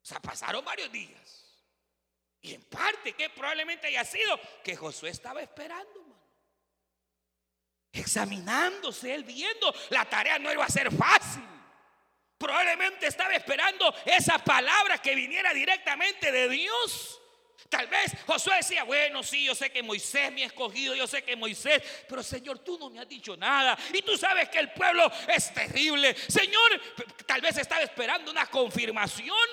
O 0.03 0.07
sea, 0.07 0.21
pasaron 0.21 0.65
varios 0.65 0.91
días. 0.91 1.36
Y 2.47 2.55
en 2.55 2.63
parte 2.63 3.13
que 3.15 3.29
probablemente 3.31 3.89
haya 3.89 4.05
sido 4.05 4.39
que 4.63 4.77
Josué 4.77 5.11
estaba 5.11 5.43
esperando, 5.43 6.07
Examinándose, 7.93 9.15
él 9.15 9.25
viendo, 9.25 9.75
la 9.89 10.05
tarea 10.05 10.39
no 10.39 10.53
iba 10.53 10.65
a 10.65 10.69
ser 10.69 10.93
fácil. 10.93 11.43
Probablemente 12.37 13.07
estaba 13.07 13.35
esperando 13.35 13.93
esa 14.05 14.39
palabra 14.39 14.99
que 14.99 15.15
viniera 15.15 15.55
directamente 15.55 16.31
de 16.31 16.49
Dios. 16.51 17.19
Tal 17.71 17.87
vez 17.87 18.13
Josué 18.27 18.57
decía, 18.59 18.85
bueno, 18.85 19.23
sí, 19.23 19.45
yo 19.45 19.55
sé 19.55 19.73
que 19.73 19.83
Moisés 19.83 20.31
me 20.31 20.43
ha 20.43 20.47
escogido, 20.47 20.95
yo 20.95 21.07
sé 21.07 21.23
que 21.23 21.37
Moisés, 21.37 21.83
pero 22.07 22.23
Señor, 22.23 22.59
tú 22.59 22.79
no 22.79 22.91
me 22.91 23.01
has 23.01 23.09
dicho 23.09 23.35
nada. 23.35 23.79
Y 23.95 24.03
tú 24.03 24.17
sabes 24.19 24.51
que 24.51 24.59
el 24.59 24.71
pueblo 24.73 25.11
es 25.27 25.55
terrible. 25.55 26.15
Señor, 26.15 26.81
tal 27.25 27.41
vez 27.41 27.57
estaba 27.57 27.81
esperando 27.81 28.31
una 28.31 28.47
confirmación. 28.47 29.49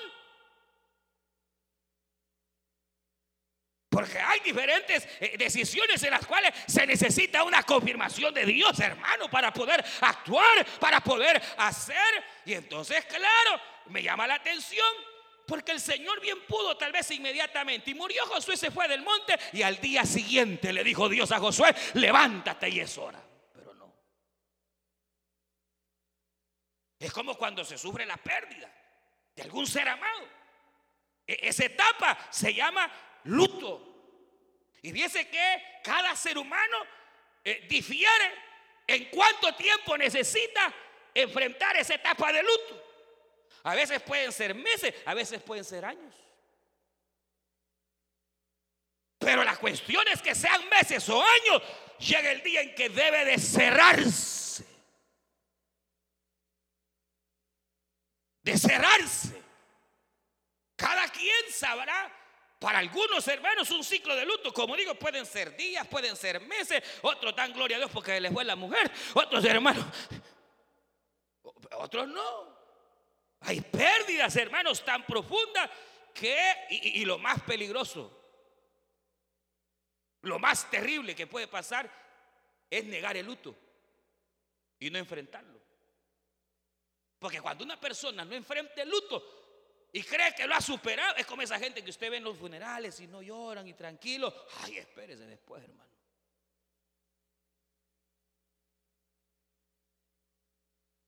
Porque 3.94 4.18
hay 4.18 4.40
diferentes 4.40 5.06
eh, 5.20 5.36
decisiones 5.38 6.02
en 6.02 6.10
las 6.10 6.26
cuales 6.26 6.52
se 6.66 6.84
necesita 6.84 7.44
una 7.44 7.62
confirmación 7.62 8.34
de 8.34 8.44
Dios, 8.44 8.76
hermano, 8.80 9.30
para 9.30 9.52
poder 9.52 9.84
actuar, 10.00 10.66
para 10.80 11.00
poder 11.00 11.40
hacer. 11.58 12.24
Y 12.44 12.54
entonces, 12.54 13.04
claro, 13.04 13.62
me 13.86 14.02
llama 14.02 14.26
la 14.26 14.34
atención. 14.34 14.84
Porque 15.46 15.70
el 15.70 15.80
Señor 15.80 16.20
bien 16.20 16.40
pudo 16.48 16.76
tal 16.76 16.90
vez 16.90 17.08
inmediatamente. 17.12 17.92
Y 17.92 17.94
murió 17.94 18.26
Josué, 18.26 18.56
se 18.56 18.72
fue 18.72 18.88
del 18.88 19.02
monte. 19.02 19.38
Y 19.52 19.62
al 19.62 19.80
día 19.80 20.04
siguiente 20.04 20.72
le 20.72 20.82
dijo 20.82 21.08
Dios 21.08 21.30
a 21.30 21.38
Josué, 21.38 21.72
levántate 21.92 22.68
y 22.70 22.80
es 22.80 22.98
hora. 22.98 23.22
Pero 23.52 23.74
no. 23.74 23.94
Es 26.98 27.12
como 27.12 27.36
cuando 27.36 27.64
se 27.64 27.78
sufre 27.78 28.04
la 28.06 28.16
pérdida 28.16 28.74
de 29.36 29.42
algún 29.42 29.68
ser 29.68 29.88
amado. 29.88 30.28
E-, 31.28 31.38
esa 31.42 31.66
etapa 31.66 32.18
se 32.30 32.52
llama 32.52 32.90
luto. 33.24 33.94
Y 34.82 34.92
dice 34.92 35.28
que 35.28 35.80
cada 35.82 36.14
ser 36.14 36.38
humano 36.38 36.76
eh, 37.42 37.66
difiere 37.68 38.32
en 38.86 39.06
cuánto 39.10 39.54
tiempo 39.54 39.96
necesita 39.96 40.74
enfrentar 41.14 41.76
esa 41.76 41.94
etapa 41.94 42.32
de 42.32 42.42
luto. 42.42 42.84
A 43.62 43.74
veces 43.74 44.02
pueden 44.02 44.30
ser 44.30 44.54
meses, 44.54 44.94
a 45.06 45.14
veces 45.14 45.42
pueden 45.42 45.64
ser 45.64 45.84
años. 45.84 46.14
Pero 49.18 49.42
la 49.42 49.56
cuestión 49.56 50.06
es 50.08 50.20
que 50.20 50.34
sean 50.34 50.68
meses 50.68 51.08
o 51.08 51.22
años, 51.22 51.62
llega 51.98 52.30
el 52.30 52.42
día 52.42 52.60
en 52.60 52.74
que 52.74 52.90
debe 52.90 53.24
de 53.24 53.38
cerrarse. 53.38 54.66
De 58.42 58.58
cerrarse. 58.58 59.42
Cada 60.76 61.08
quien 61.08 61.50
sabrá 61.50 62.23
para 62.64 62.78
algunos 62.78 63.28
hermanos 63.28 63.70
un 63.72 63.84
ciclo 63.84 64.16
de 64.16 64.24
luto, 64.24 64.50
como 64.50 64.74
digo, 64.74 64.94
pueden 64.94 65.26
ser 65.26 65.54
días, 65.54 65.86
pueden 65.86 66.16
ser 66.16 66.40
meses, 66.40 66.82
otros 67.02 67.36
dan 67.36 67.52
gloria 67.52 67.76
a 67.76 67.80
Dios 67.80 67.90
porque 67.92 68.18
les 68.18 68.32
fue 68.32 68.42
la 68.42 68.56
mujer, 68.56 68.90
otros 69.12 69.44
hermanos, 69.44 69.84
otros 71.72 72.08
no. 72.08 72.54
Hay 73.40 73.60
pérdidas, 73.60 74.34
hermanos, 74.36 74.82
tan 74.82 75.04
profundas 75.04 75.68
que, 76.14 76.38
y, 76.70 77.02
y 77.02 77.04
lo 77.04 77.18
más 77.18 77.42
peligroso, 77.42 78.10
lo 80.22 80.38
más 80.38 80.70
terrible 80.70 81.14
que 81.14 81.26
puede 81.26 81.48
pasar 81.48 81.90
es 82.70 82.82
negar 82.86 83.14
el 83.18 83.26
luto 83.26 83.54
y 84.78 84.88
no 84.88 84.98
enfrentarlo. 84.98 85.60
Porque 87.18 87.42
cuando 87.42 87.62
una 87.62 87.78
persona 87.78 88.24
no 88.24 88.34
enfrenta 88.34 88.80
el 88.80 88.88
luto, 88.88 89.43
y 89.94 90.02
cree 90.02 90.34
que 90.34 90.44
lo 90.48 90.56
ha 90.56 90.60
superado. 90.60 91.14
Es 91.16 91.24
como 91.24 91.42
esa 91.42 91.56
gente 91.56 91.82
que 91.82 91.90
usted 91.90 92.10
ve 92.10 92.16
en 92.16 92.24
los 92.24 92.36
funerales 92.36 92.98
y 92.98 93.06
no 93.06 93.22
lloran 93.22 93.66
y 93.68 93.74
tranquilos. 93.74 94.34
Ay, 94.62 94.78
espérese 94.78 95.24
después, 95.24 95.62
hermano. 95.62 95.88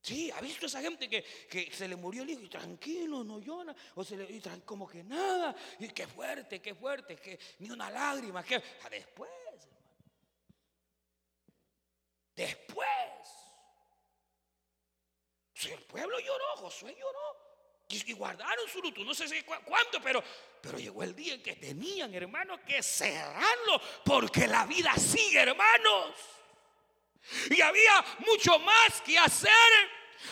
Sí, 0.00 0.30
ha 0.30 0.40
visto 0.40 0.66
esa 0.66 0.80
gente 0.80 1.10
que, 1.10 1.24
se 1.72 1.88
le 1.88 1.96
murió 1.96 2.22
el 2.22 2.30
hijo 2.30 2.42
y 2.42 2.48
tranquilo, 2.48 3.24
no 3.24 3.40
llora, 3.40 3.74
o 3.96 4.04
se 4.04 4.16
le 4.16 4.24
y 4.30 4.40
como 4.64 4.88
que 4.88 5.02
nada, 5.02 5.52
y 5.80 5.88
qué 5.88 6.06
fuerte, 6.06 6.62
qué 6.62 6.72
fuerte, 6.76 7.16
que 7.16 7.40
ni 7.58 7.70
una 7.70 7.90
lágrima, 7.90 8.44
que 8.44 8.54
ah, 8.54 8.88
después, 8.88 9.28
hermano. 9.64 9.96
Después. 12.36 12.88
Si 15.54 15.72
el 15.72 15.82
pueblo 15.82 16.20
lloró, 16.20 16.56
Josué 16.58 16.94
lloró. 16.96 17.45
Y, 17.88 18.12
guardaron 18.14 18.68
su 18.68 18.80
luto, 18.80 19.04
no 19.04 19.14
sé 19.14 19.28
si 19.28 19.42
cuánto, 19.42 20.00
pero, 20.02 20.22
pero 20.60 20.76
llegó 20.78 21.04
el 21.04 21.14
día 21.14 21.34
en 21.34 21.42
que 21.42 21.54
tenían, 21.54 22.12
hermanos, 22.14 22.60
que 22.66 22.82
cerrarlo, 22.82 23.80
porque 24.04 24.48
la 24.48 24.66
vida 24.66 24.92
sigue, 24.96 25.40
hermanos. 25.40 26.16
Y 27.50 27.60
había 27.60 28.04
mucho 28.26 28.58
más 28.58 29.00
que 29.02 29.18
hacer. 29.18 29.50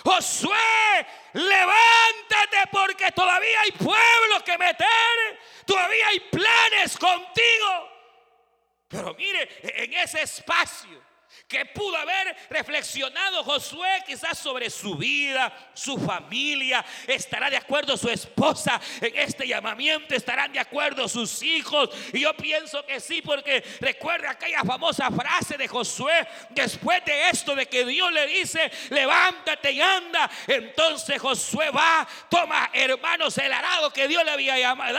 Josué, 0.04 1.06
levántate 1.34 2.68
porque 2.72 3.12
todavía 3.12 3.60
hay 3.60 3.70
pueblo 3.72 4.44
que 4.44 4.58
meter, 4.58 5.40
todavía 5.64 6.08
hay 6.08 6.20
planes 6.20 6.96
contigo. 6.96 7.90
Pero 8.88 9.14
mire, 9.14 9.48
en 9.62 9.92
ese 9.94 10.22
espacio 10.22 11.13
que 11.48 11.66
pudo 11.66 11.96
haber 11.96 12.36
reflexionado 12.50 13.44
Josué 13.44 14.02
quizás 14.06 14.38
sobre 14.38 14.70
su 14.70 14.96
vida, 14.96 15.52
su 15.74 15.98
familia, 15.98 16.84
estará 17.06 17.50
de 17.50 17.56
acuerdo 17.56 17.96
su 17.96 18.08
esposa 18.08 18.80
en 19.00 19.16
este 19.16 19.46
llamamiento, 19.46 20.14
estarán 20.14 20.52
de 20.52 20.58
acuerdo 20.58 21.08
sus 21.08 21.42
hijos. 21.42 21.90
Y 22.12 22.20
yo 22.20 22.34
pienso 22.36 22.84
que 22.86 23.00
sí, 23.00 23.22
porque 23.22 23.62
recuerda 23.80 24.30
aquella 24.30 24.62
famosa 24.62 25.10
frase 25.10 25.56
de 25.56 25.68
Josué, 25.68 26.26
después 26.50 27.04
de 27.04 27.30
esto 27.30 27.54
de 27.54 27.66
que 27.66 27.84
Dios 27.84 28.10
le 28.12 28.26
dice, 28.26 28.70
levántate 28.90 29.72
y 29.72 29.80
anda, 29.80 30.30
entonces 30.46 31.20
Josué 31.20 31.70
va, 31.70 32.06
toma 32.28 32.70
hermanos 32.72 33.36
el 33.38 33.52
arado 33.52 33.92
que 33.92 34.08
Dios 34.08 34.24
le 34.24 34.30
había 34.30 34.58
llamado 34.58 34.98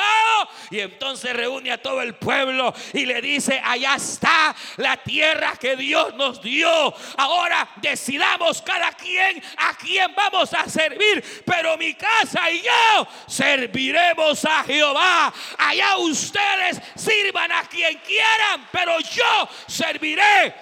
y 0.69 0.79
entonces 0.79 1.33
reúne 1.33 1.71
a 1.71 1.81
todo 1.81 2.01
el 2.01 2.15
pueblo 2.15 2.73
y 2.93 3.05
le 3.05 3.21
dice, 3.21 3.61
allá 3.63 3.95
está 3.95 4.55
la 4.77 4.97
tierra 4.97 5.55
que 5.57 5.75
Dios 5.75 6.13
nos 6.15 6.24
dio. 6.33 6.93
Ahora 7.17 7.67
decidamos 7.77 8.61
cada 8.61 8.91
quien 8.93 9.41
a 9.57 9.73
quien 9.75 10.13
vamos 10.15 10.53
a 10.53 10.67
servir. 10.69 11.43
Pero 11.45 11.77
mi 11.77 11.93
casa 11.93 12.49
y 12.49 12.61
yo 12.61 13.07
serviremos 13.27 14.45
a 14.45 14.63
Jehová. 14.63 15.33
Allá 15.57 15.97
ustedes 15.97 16.81
sirvan 16.95 17.51
a 17.51 17.63
quien 17.65 17.97
quieran, 17.99 18.67
pero 18.71 18.99
yo 18.99 19.49
serviré 19.67 20.53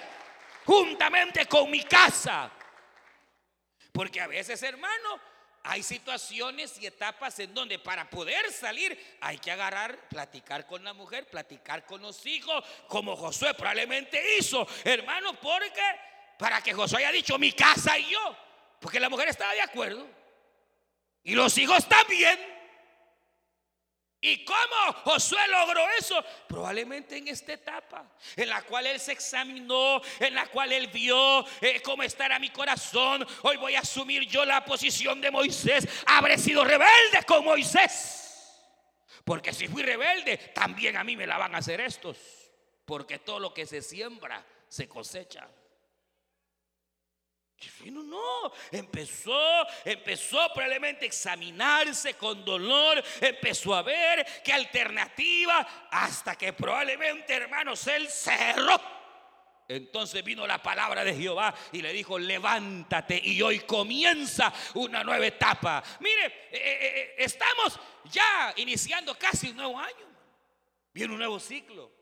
juntamente 0.64 1.46
con 1.46 1.70
mi 1.70 1.82
casa. 1.82 2.50
Porque 3.92 4.20
a 4.20 4.26
veces, 4.26 4.62
hermano, 4.62 5.20
hay 5.64 5.82
situaciones 5.82 6.78
y 6.78 6.86
etapas 6.86 7.38
en 7.38 7.54
donde 7.54 7.78
para 7.78 8.08
poder 8.08 8.52
salir 8.52 9.16
hay 9.20 9.38
que 9.38 9.50
agarrar, 9.50 10.08
platicar 10.10 10.66
con 10.66 10.84
la 10.84 10.92
mujer, 10.92 11.26
platicar 11.26 11.86
con 11.86 12.02
los 12.02 12.24
hijos, 12.26 12.62
como 12.86 13.16
Josué 13.16 13.54
probablemente 13.54 14.22
hizo, 14.38 14.66
hermano, 14.84 15.40
porque 15.40 15.80
para 16.38 16.60
que 16.60 16.74
Josué 16.74 16.98
haya 16.98 17.12
dicho 17.12 17.38
mi 17.38 17.52
casa 17.52 17.98
y 17.98 18.10
yo, 18.10 18.36
porque 18.78 19.00
la 19.00 19.08
mujer 19.08 19.28
estaba 19.28 19.54
de 19.54 19.62
acuerdo 19.62 20.06
y 21.22 21.34
los 21.34 21.56
hijos 21.56 21.88
también. 21.88 22.53
¿Y 24.26 24.42
cómo 24.42 24.92
Josué 25.04 25.46
logró 25.48 25.86
eso? 25.98 26.24
Probablemente 26.48 27.18
en 27.18 27.28
esta 27.28 27.52
etapa, 27.52 28.10
en 28.34 28.48
la 28.48 28.62
cual 28.62 28.86
él 28.86 28.98
se 28.98 29.12
examinó, 29.12 30.00
en 30.18 30.34
la 30.34 30.46
cual 30.46 30.72
él 30.72 30.86
vio 30.86 31.44
eh, 31.60 31.82
cómo 31.82 32.02
estará 32.02 32.38
mi 32.38 32.48
corazón. 32.48 33.26
Hoy 33.42 33.58
voy 33.58 33.74
a 33.74 33.80
asumir 33.80 34.26
yo 34.26 34.46
la 34.46 34.64
posición 34.64 35.20
de 35.20 35.30
Moisés. 35.30 35.86
Habré 36.06 36.38
sido 36.38 36.64
rebelde 36.64 37.22
con 37.26 37.44
Moisés. 37.44 38.62
Porque 39.24 39.52
si 39.52 39.68
fui 39.68 39.82
rebelde, 39.82 40.38
también 40.54 40.96
a 40.96 41.04
mí 41.04 41.16
me 41.16 41.26
la 41.26 41.36
van 41.36 41.54
a 41.54 41.58
hacer 41.58 41.82
estos. 41.82 42.16
Porque 42.86 43.18
todo 43.18 43.40
lo 43.40 43.52
que 43.52 43.66
se 43.66 43.82
siembra, 43.82 44.42
se 44.68 44.88
cosecha. 44.88 45.46
No, 47.84 48.02
no, 48.02 48.52
empezó, 48.72 49.66
empezó 49.84 50.52
probablemente 50.52 51.04
a 51.04 51.08
examinarse 51.08 52.14
con 52.14 52.44
dolor, 52.44 53.02
empezó 53.20 53.74
a 53.74 53.82
ver 53.82 54.26
qué 54.42 54.52
alternativa, 54.52 55.88
hasta 55.90 56.36
que 56.36 56.52
probablemente, 56.52 57.34
hermanos, 57.34 57.86
él 57.86 58.08
cerró. 58.08 58.80
Entonces 59.66 60.22
vino 60.22 60.46
la 60.46 60.62
palabra 60.62 61.04
de 61.04 61.14
Jehová 61.14 61.54
y 61.72 61.80
le 61.80 61.92
dijo, 61.92 62.18
levántate 62.18 63.20
y 63.22 63.40
hoy 63.40 63.60
comienza 63.60 64.52
una 64.74 65.02
nueva 65.02 65.26
etapa. 65.26 65.82
Mire, 66.00 66.26
eh, 66.26 66.32
eh, 66.52 66.80
eh, 66.80 67.14
estamos 67.18 67.78
ya 68.04 68.52
iniciando 68.56 69.14
casi 69.18 69.50
un 69.50 69.56
nuevo 69.56 69.78
año. 69.78 70.06
Viene 70.92 71.12
un 71.12 71.18
nuevo 71.18 71.40
ciclo. 71.40 71.93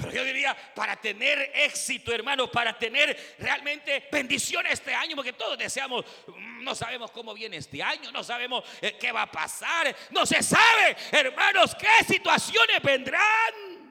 Pero 0.00 0.12
yo 0.12 0.24
diría, 0.24 0.56
para 0.74 0.96
tener 0.96 1.52
éxito, 1.54 2.12
hermano, 2.12 2.50
para 2.50 2.78
tener 2.78 3.34
realmente 3.38 4.08
bendición 4.10 4.66
este 4.66 4.94
año, 4.94 5.14
porque 5.14 5.32
todos 5.32 5.58
deseamos, 5.58 6.04
mm, 6.26 6.64
no 6.64 6.74
sabemos 6.74 7.10
cómo 7.10 7.34
viene 7.34 7.58
este 7.58 7.82
año, 7.82 8.10
no 8.10 8.24
sabemos 8.24 8.64
eh, 8.80 8.96
qué 8.98 9.12
va 9.12 9.22
a 9.22 9.30
pasar, 9.30 9.94
no 10.10 10.24
se 10.24 10.42
sabe, 10.42 10.96
hermanos, 11.12 11.74
qué 11.74 12.04
situaciones 12.06 12.82
vendrán. 12.82 13.90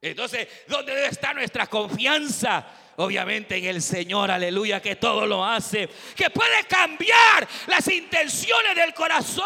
Entonces, 0.00 0.48
¿dónde 0.66 0.94
debe 0.94 1.08
estar 1.08 1.34
nuestra 1.34 1.66
confianza? 1.66 2.66
Obviamente 2.96 3.56
en 3.56 3.66
el 3.66 3.82
Señor, 3.82 4.30
aleluya, 4.30 4.82
que 4.82 4.96
todo 4.96 5.26
lo 5.26 5.44
hace, 5.44 5.88
que 6.16 6.30
puede 6.30 6.64
cambiar 6.64 7.46
las 7.66 7.86
intenciones 7.88 8.74
del 8.74 8.92
corazón. 8.94 9.44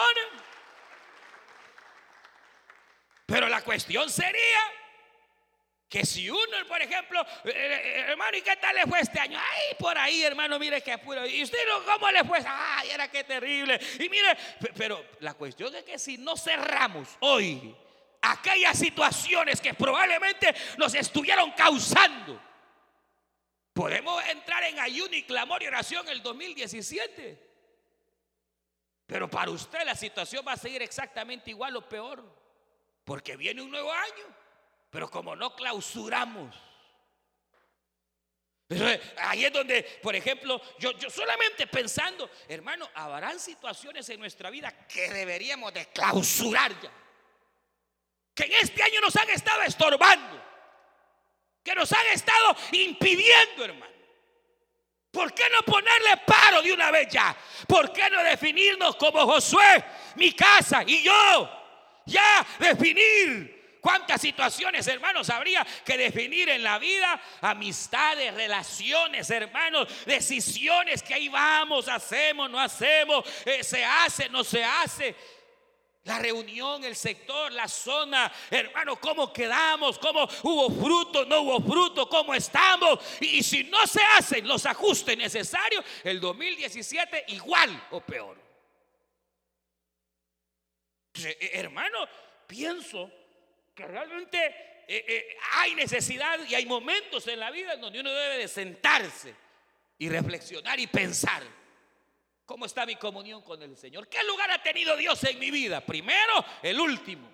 Pero 3.26 3.48
la 3.48 3.62
cuestión 3.62 4.10
sería 4.10 4.81
que 5.92 6.06
si 6.06 6.30
uno, 6.30 6.56
por 6.66 6.80
ejemplo, 6.80 7.20
eh, 7.44 7.50
eh, 7.52 8.04
hermano, 8.08 8.34
¿y 8.34 8.40
qué 8.40 8.56
tal 8.56 8.74
le 8.74 8.86
fue 8.86 9.00
este 9.00 9.20
año? 9.20 9.38
Ay, 9.38 9.76
por 9.78 9.98
ahí, 9.98 10.22
hermano, 10.22 10.58
mire 10.58 10.80
qué 10.80 10.92
apuro. 10.92 11.26
¿Y 11.26 11.42
usted 11.42 11.58
cómo 11.84 12.10
le 12.10 12.24
fue? 12.24 12.38
Ay, 12.46 12.88
era 12.88 13.10
qué 13.10 13.24
terrible. 13.24 13.78
Y 14.00 14.08
mire, 14.08 14.34
pero 14.74 15.04
la 15.20 15.34
cuestión 15.34 15.74
es 15.74 15.84
que 15.84 15.98
si 15.98 16.16
no 16.16 16.34
cerramos 16.34 17.10
hoy 17.20 17.76
aquellas 18.22 18.78
situaciones 18.78 19.60
que 19.60 19.74
probablemente 19.74 20.54
nos 20.78 20.94
estuvieron 20.94 21.50
causando, 21.50 22.40
podemos 23.74 24.24
entrar 24.30 24.64
en 24.64 24.78
ayuno 24.78 25.14
y 25.14 25.24
clamor 25.24 25.62
y 25.62 25.66
oración 25.66 26.08
el 26.08 26.22
2017. 26.22 27.50
Pero 29.04 29.28
para 29.28 29.50
usted 29.50 29.84
la 29.84 29.94
situación 29.94 30.42
va 30.48 30.54
a 30.54 30.56
seguir 30.56 30.80
exactamente 30.80 31.50
igual 31.50 31.76
o 31.76 31.86
peor, 31.86 32.24
porque 33.04 33.36
viene 33.36 33.60
un 33.60 33.70
nuevo 33.70 33.92
año. 33.92 34.41
Pero 34.92 35.10
como 35.10 35.34
no 35.34 35.56
clausuramos. 35.56 36.54
Ahí 39.16 39.46
es 39.46 39.52
donde, 39.52 39.82
por 40.02 40.14
ejemplo, 40.14 40.60
yo, 40.78 40.92
yo 40.98 41.08
solamente 41.08 41.66
pensando, 41.66 42.30
hermano, 42.46 42.90
habrán 42.94 43.40
situaciones 43.40 44.06
en 44.10 44.20
nuestra 44.20 44.50
vida 44.50 44.86
que 44.86 45.08
deberíamos 45.08 45.72
de 45.72 45.86
clausurar 45.86 46.78
ya. 46.78 46.92
Que 48.34 48.44
en 48.44 48.52
este 48.52 48.82
año 48.82 49.00
nos 49.00 49.16
han 49.16 49.30
estado 49.30 49.62
estorbando. 49.62 50.42
Que 51.64 51.74
nos 51.74 51.90
han 51.90 52.06
estado 52.08 52.54
impidiendo, 52.72 53.64
hermano. 53.64 53.92
¿Por 55.10 55.32
qué 55.32 55.44
no 55.48 55.62
ponerle 55.62 56.18
paro 56.26 56.60
de 56.60 56.70
una 56.70 56.90
vez 56.90 57.08
ya? 57.08 57.34
¿Por 57.66 57.94
qué 57.94 58.10
no 58.10 58.22
definirnos 58.22 58.96
como 58.96 59.26
Josué, 59.26 59.84
mi 60.16 60.34
casa 60.34 60.82
y 60.86 61.02
yo? 61.02 61.50
Ya 62.04 62.46
definir 62.58 63.61
¿Cuántas 63.82 64.20
situaciones, 64.20 64.86
hermanos, 64.86 65.28
habría 65.28 65.66
que 65.84 65.98
definir 65.98 66.48
en 66.48 66.62
la 66.62 66.78
vida? 66.78 67.20
Amistades, 67.40 68.32
relaciones, 68.32 69.28
hermanos, 69.28 69.88
decisiones 70.06 71.02
que 71.02 71.14
ahí 71.14 71.28
vamos, 71.28 71.88
hacemos, 71.88 72.48
no 72.48 72.60
hacemos, 72.60 73.24
eh, 73.44 73.64
se 73.64 73.84
hace, 73.84 74.28
no 74.28 74.44
se 74.44 74.62
hace. 74.62 75.16
La 76.04 76.20
reunión, 76.20 76.84
el 76.84 76.94
sector, 76.94 77.50
la 77.50 77.66
zona, 77.66 78.32
hermano, 78.52 79.00
cómo 79.00 79.32
quedamos, 79.32 79.98
cómo 79.98 80.28
hubo 80.44 80.70
fruto, 80.70 81.24
no 81.24 81.40
hubo 81.40 81.60
fruto, 81.60 82.08
cómo 82.08 82.34
estamos. 82.34 83.00
Y, 83.20 83.42
si 83.42 83.64
no 83.64 83.84
se 83.88 84.00
hacen 84.16 84.46
los 84.46 84.64
ajustes 84.64 85.18
necesarios, 85.18 85.84
el 86.04 86.20
2017 86.20 87.24
igual 87.28 87.88
o 87.90 88.00
peor. 88.00 88.40
Eh, 91.14 91.50
hermano, 91.54 92.06
pienso 92.46 93.10
realmente 93.86 94.38
eh, 94.88 95.04
eh, 95.06 95.36
hay 95.52 95.74
necesidad 95.74 96.38
y 96.46 96.54
hay 96.54 96.66
momentos 96.66 97.26
en 97.28 97.40
la 97.40 97.50
vida 97.50 97.74
en 97.74 97.80
donde 97.80 98.00
uno 98.00 98.12
debe 98.12 98.38
de 98.38 98.48
sentarse 98.48 99.34
y 99.98 100.08
reflexionar 100.08 100.78
y 100.80 100.86
pensar. 100.86 101.42
¿Cómo 102.44 102.66
está 102.66 102.84
mi 102.84 102.96
comunión 102.96 103.42
con 103.42 103.62
el 103.62 103.76
Señor? 103.76 104.08
¿Qué 104.08 104.22
lugar 104.24 104.50
ha 104.50 104.62
tenido 104.62 104.96
Dios 104.96 105.22
en 105.24 105.38
mi 105.38 105.50
vida? 105.50 105.80
Primero, 105.80 106.44
el 106.62 106.80
último. 106.80 107.30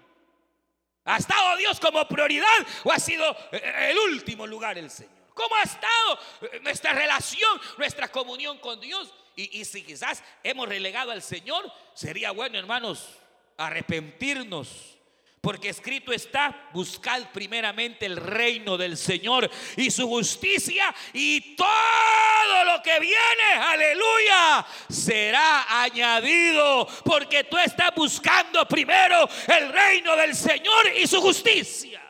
¿Ha 1.04 1.16
estado 1.16 1.56
Dios 1.56 1.80
como 1.80 2.06
prioridad 2.06 2.46
o 2.84 2.92
ha 2.92 2.98
sido 2.98 3.34
eh, 3.50 3.90
el 3.90 3.98
último 4.12 4.46
lugar 4.46 4.76
el 4.76 4.90
Señor? 4.90 5.14
¿Cómo 5.32 5.56
ha 5.56 5.62
estado 5.62 6.18
nuestra 6.62 6.92
relación, 6.92 7.61
nuestra 7.78 8.08
comunión 8.08 8.58
con 8.58 8.80
Dios? 8.80 9.14
Y, 9.34 9.61
y 9.61 9.64
si 9.64 9.82
quizás 9.82 10.22
hemos 10.42 10.68
relegado 10.68 11.12
al 11.12 11.22
Señor, 11.22 11.72
sería 11.94 12.32
bueno, 12.32 12.58
hermanos, 12.58 13.08
arrepentirnos 13.56 14.97
porque 15.40 15.68
escrito 15.68 16.12
está, 16.12 16.68
buscad 16.72 17.31
primeramente 17.33 18.07
el 18.07 18.16
reino 18.16 18.77
del 18.77 18.96
Señor 18.96 19.48
y 19.77 19.90
su 19.90 20.09
justicia 20.09 20.94
y 21.12 21.55
todo 21.55 22.64
lo 22.64 22.83
que 22.83 22.98
viene, 22.98 23.53
aleluya, 23.61 24.66
será 24.88 25.83
añadido. 25.83 26.87
Porque 27.05 27.44
tú 27.44 27.57
estás 27.59 27.94
buscando 27.94 28.66
primero 28.66 29.29
el 29.46 29.72
reino 29.72 30.16
del 30.16 30.35
Señor 30.35 30.92
y 30.96 31.07
su 31.07 31.20
justicia. 31.20 32.03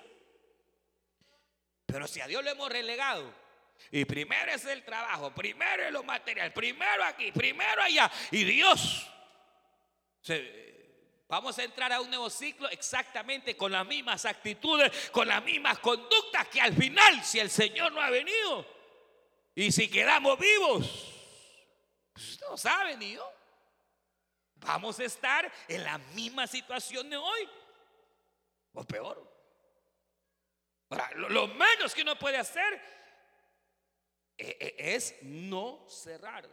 Pero 1.86 2.06
si 2.06 2.20
a 2.20 2.26
Dios 2.26 2.42
le 2.44 2.50
hemos 2.50 2.68
relegado, 2.68 3.34
y 3.90 4.04
primero 4.04 4.52
es 4.52 4.64
el 4.66 4.84
trabajo, 4.84 5.34
primero 5.34 5.84
es 5.84 5.92
lo 5.92 6.02
material, 6.02 6.52
primero 6.52 7.04
aquí, 7.04 7.32
primero 7.32 7.82
allá, 7.82 8.10
y 8.30 8.44
Dios 8.44 9.06
se 10.20 10.77
Vamos 11.28 11.58
a 11.58 11.62
entrar 11.62 11.92
a 11.92 12.00
un 12.00 12.08
nuevo 12.08 12.30
ciclo 12.30 12.70
exactamente 12.70 13.54
con 13.54 13.70
las 13.70 13.86
mismas 13.86 14.24
actitudes, 14.24 15.10
con 15.10 15.28
las 15.28 15.44
mismas 15.44 15.78
conductas 15.78 16.48
que 16.48 16.58
al 16.58 16.72
final, 16.72 17.22
si 17.22 17.38
el 17.38 17.50
Señor 17.50 17.92
no 17.92 18.00
ha 18.00 18.08
venido 18.08 18.64
y 19.54 19.70
si 19.70 19.90
quedamos 19.90 20.38
vivos, 20.38 20.86
pues 22.14 22.40
no 22.40 22.56
sabe 22.56 22.96
ni 22.96 23.12
yo. 23.12 23.30
Vamos 24.54 24.98
a 25.00 25.04
estar 25.04 25.52
en 25.68 25.84
la 25.84 25.98
misma 25.98 26.46
situación 26.46 27.10
de 27.10 27.18
hoy 27.18 27.48
o 28.72 28.84
peor. 28.84 29.30
Ahora, 30.88 31.10
lo, 31.14 31.46
menos 31.48 31.94
que 31.94 32.00
uno 32.00 32.18
puede 32.18 32.38
hacer 32.38 32.74
eh, 34.38 34.56
eh, 34.58 34.74
es 34.78 35.16
no 35.20 35.84
cerrar, 35.90 36.48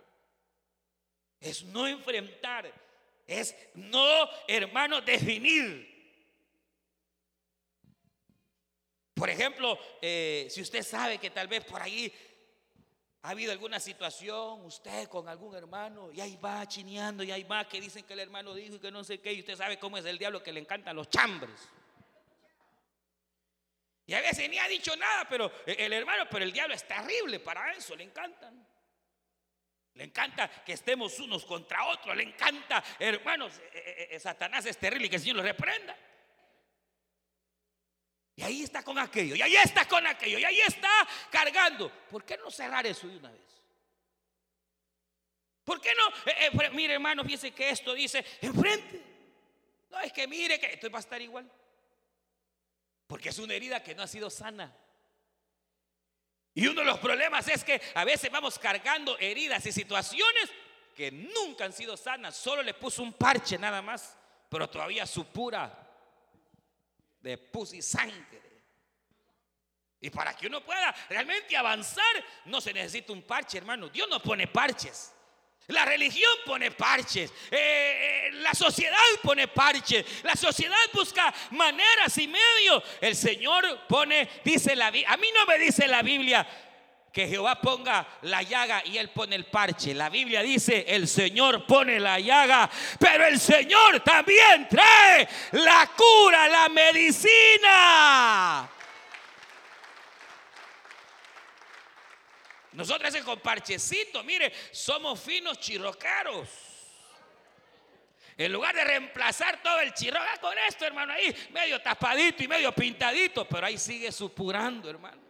es 1.40 1.64
no 1.64 1.88
enfrentar 1.88 2.74
es 3.26 3.56
no, 3.74 4.30
hermano, 4.48 5.02
definir. 5.02 5.94
Por 9.14 9.30
ejemplo, 9.30 9.80
eh, 10.02 10.48
si 10.50 10.62
usted 10.62 10.84
sabe 10.84 11.18
que 11.18 11.30
tal 11.30 11.48
vez 11.48 11.64
por 11.64 11.82
ahí 11.82 12.14
ha 13.22 13.30
habido 13.30 13.52
alguna 13.52 13.80
situación, 13.80 14.64
usted 14.66 15.08
con 15.08 15.28
algún 15.28 15.56
hermano, 15.56 16.12
y 16.12 16.22
ahí 16.22 16.36
va 16.36 16.68
chineando, 16.68 17.24
y 17.24 17.32
ahí 17.32 17.44
va 17.44 17.68
que 17.68 17.82
dicen 17.82 18.04
que 18.04 18.14
el 18.14 18.20
hermano 18.20 18.54
dijo 18.54 18.76
y 18.76 18.80
que 18.80 18.92
no 18.92 19.04
sé 19.04 19.20
qué, 19.20 19.34
y 19.34 19.40
usted 19.40 19.56
sabe 19.56 19.80
cómo 19.80 19.98
es 19.98 20.06
el 20.06 20.18
diablo 20.18 20.44
que 20.44 20.54
le 20.54 20.60
encantan 20.60 20.96
los 20.96 21.10
chambres. 21.10 21.70
Y 24.06 24.14
a 24.14 24.22
veces 24.22 24.48
ni 24.50 24.60
ha 24.60 24.68
dicho 24.68 24.96
nada, 24.96 25.28
pero 25.28 25.52
el 25.66 25.92
hermano, 25.92 26.26
pero 26.30 26.46
el 26.46 26.52
diablo 26.52 26.76
es 26.76 26.88
terrible 26.88 27.40
para 27.40 27.72
eso, 27.72 27.96
le 27.96 28.04
encantan. 28.04 28.75
Le 29.96 30.04
encanta 30.04 30.50
que 30.64 30.74
estemos 30.74 31.18
unos 31.20 31.46
contra 31.46 31.86
otros. 31.88 32.16
Le 32.16 32.24
encanta, 32.24 32.84
hermanos, 33.00 33.58
eh, 33.58 33.72
eh, 33.74 34.08
eh, 34.12 34.20
Satanás 34.20 34.66
es 34.66 34.78
terrible 34.78 35.08
y 35.08 35.10
que 35.10 35.16
el 35.16 35.22
Señor 35.22 35.38
lo 35.38 35.44
reprenda. 35.44 35.98
Y 38.36 38.44
ahí 38.44 38.64
está 38.64 38.84
con 38.84 39.00
aquello, 39.00 39.34
y 39.36 39.42
ahí 39.42 39.56
está 39.56 39.88
con 39.88 40.06
aquello, 40.06 40.38
y 40.38 40.44
ahí 40.44 40.60
está 40.60 40.90
cargando. 41.32 41.90
¿Por 42.10 42.26
qué 42.26 42.36
no 42.36 42.52
cerrar 42.52 42.86
eso 42.86 43.08
de 43.08 43.18
una 43.18 43.32
vez? 43.32 43.42
¿Por 45.64 45.80
qué 45.80 45.94
no? 45.96 46.72
mire, 46.74 46.96
hermano, 46.96 47.24
fíjese 47.24 47.52
que 47.52 47.70
esto 47.70 47.94
dice 47.94 48.24
enfrente. 48.42 49.02
No, 49.90 50.02
es 50.02 50.12
que 50.12 50.28
mire 50.28 50.60
que 50.60 50.66
esto 50.66 50.92
va 50.92 51.00
a 51.00 51.00
estar 51.00 51.22
igual. 51.22 51.50
Porque 53.08 53.30
es 53.30 53.40
una 53.40 53.54
herida 53.54 53.82
que 53.82 53.96
no 53.96 54.04
ha 54.04 54.08
sido 54.08 54.30
sana. 54.30 54.76
Y 56.56 56.68
uno 56.68 56.82
de 56.82 56.88
los 56.88 57.00
problemas 57.00 57.48
es 57.50 57.66
que 57.66 57.82
a 57.94 58.06
veces 58.06 58.32
vamos 58.32 58.58
cargando 58.58 59.18
heridas 59.20 59.66
y 59.66 59.74
situaciones 59.74 60.50
que 60.96 61.12
nunca 61.12 61.66
han 61.66 61.74
sido 61.74 61.98
sanas. 61.98 62.36
Solo 62.36 62.64
le 62.64 62.74
puso 62.74 63.04
un 63.04 63.12
parche 63.12 63.58
nada 63.58 63.82
más, 63.82 64.18
pero 64.50 64.70
todavía 64.70 65.06
supura 65.06 65.86
de 67.20 67.38
pus 67.38 67.74
y 67.74 67.82
sangre. 67.82 68.42
Y 70.00 70.10
para 70.10 70.34
que 70.36 70.48
uno 70.48 70.64
pueda 70.64 70.96
realmente 71.10 71.58
avanzar, 71.58 72.04
no 72.46 72.62
se 72.62 72.72
necesita 72.72 73.12
un 73.12 73.24
parche, 73.24 73.58
hermano. 73.58 73.90
Dios 73.90 74.08
no 74.08 74.22
pone 74.22 74.48
parches. 74.48 75.15
La 75.68 75.84
religión 75.84 76.32
pone 76.46 76.70
parches, 76.72 77.32
eh, 77.50 77.58
eh, 77.58 78.30
la 78.34 78.54
sociedad 78.54 79.00
pone 79.24 79.48
parches, 79.48 80.06
la 80.24 80.36
sociedad 80.36 80.78
busca 80.94 81.34
maneras 81.52 82.16
y 82.20 82.28
medios. 82.28 82.84
El 83.02 83.16
Señor 83.16 83.88
pone, 83.88 84.30
dice 84.44 84.76
la 84.76 84.92
Biblia, 84.92 85.12
a 85.12 85.18
mí 85.18 85.28
no 85.34 85.46
me 85.48 85.58
dice 85.58 85.88
la 85.88 86.04
Biblia 86.04 86.48
que 87.12 87.28
Jehová 87.28 87.60
ponga 87.62 88.06
la 88.24 88.44
llaga 88.44 88.84
y 88.86 88.98
él 88.98 89.10
pone 89.10 89.38
el 89.38 89.46
parche. 89.46 89.94
La 89.94 90.10
Biblia 90.10 90.44
dice, 90.44 90.86
el 90.88 91.08
Señor 91.08 91.66
pone 91.66 92.00
la 92.00 92.20
llaga, 92.20 92.70
pero 93.00 93.26
el 93.26 93.40
Señor 93.40 94.02
también 94.02 94.68
trae 94.70 95.28
la 95.54 95.90
cura, 95.96 96.48
la 96.50 96.68
medicina. 96.70 98.70
Nosotros 102.76 103.14
ese 103.14 103.24
con 103.24 103.40
parchecito, 103.40 104.24
mire, 104.24 104.52
somos 104.72 105.20
finos 105.20 105.60
chirrocaros. 105.60 106.50
En 108.38 108.52
lugar 108.52 108.76
de 108.76 108.84
reemplazar 108.84 109.64
todo 109.64 109.80
el 109.80 109.94
chirroca 109.94 110.38
con 110.42 110.54
esto, 110.68 110.86
hermano, 110.86 111.14
ahí 111.14 111.34
medio 111.52 111.82
tapadito 111.82 112.44
y 112.44 112.50
medio 112.50 112.74
pintadito, 112.74 113.48
pero 113.48 113.66
ahí 113.66 113.78
sigue 113.78 114.12
supurando, 114.12 114.90
hermano. 114.90 115.24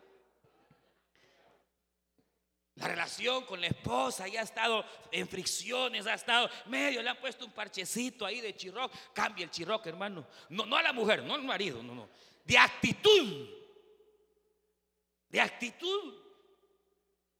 La 2.75 2.87
relación 2.87 3.45
con 3.45 3.61
la 3.61 3.67
esposa 3.67 4.27
ya 4.27 4.41
ha 4.41 4.43
estado 4.43 4.83
en 5.11 5.27
fricciones, 5.27 6.07
ha 6.07 6.15
estado 6.15 6.49
medio, 6.65 7.01
le 7.03 7.09
han 7.11 7.19
puesto 7.19 7.45
un 7.45 7.51
parchecito 7.51 8.25
ahí 8.25 8.41
de 8.41 8.55
chirroc. 8.55 8.91
Cambia 9.13 9.43
el 9.43 9.51
chirroc, 9.51 9.85
hermano. 9.85 10.27
No, 10.49 10.65
no 10.65 10.75
a 10.75 10.81
la 10.81 10.91
mujer, 10.91 11.23
no 11.23 11.35
al 11.35 11.43
marido, 11.43 11.83
no, 11.83 11.93
no. 11.93 12.09
De 12.43 12.57
actitud. 12.57 13.49
De 15.29 15.39
actitud 15.39 16.24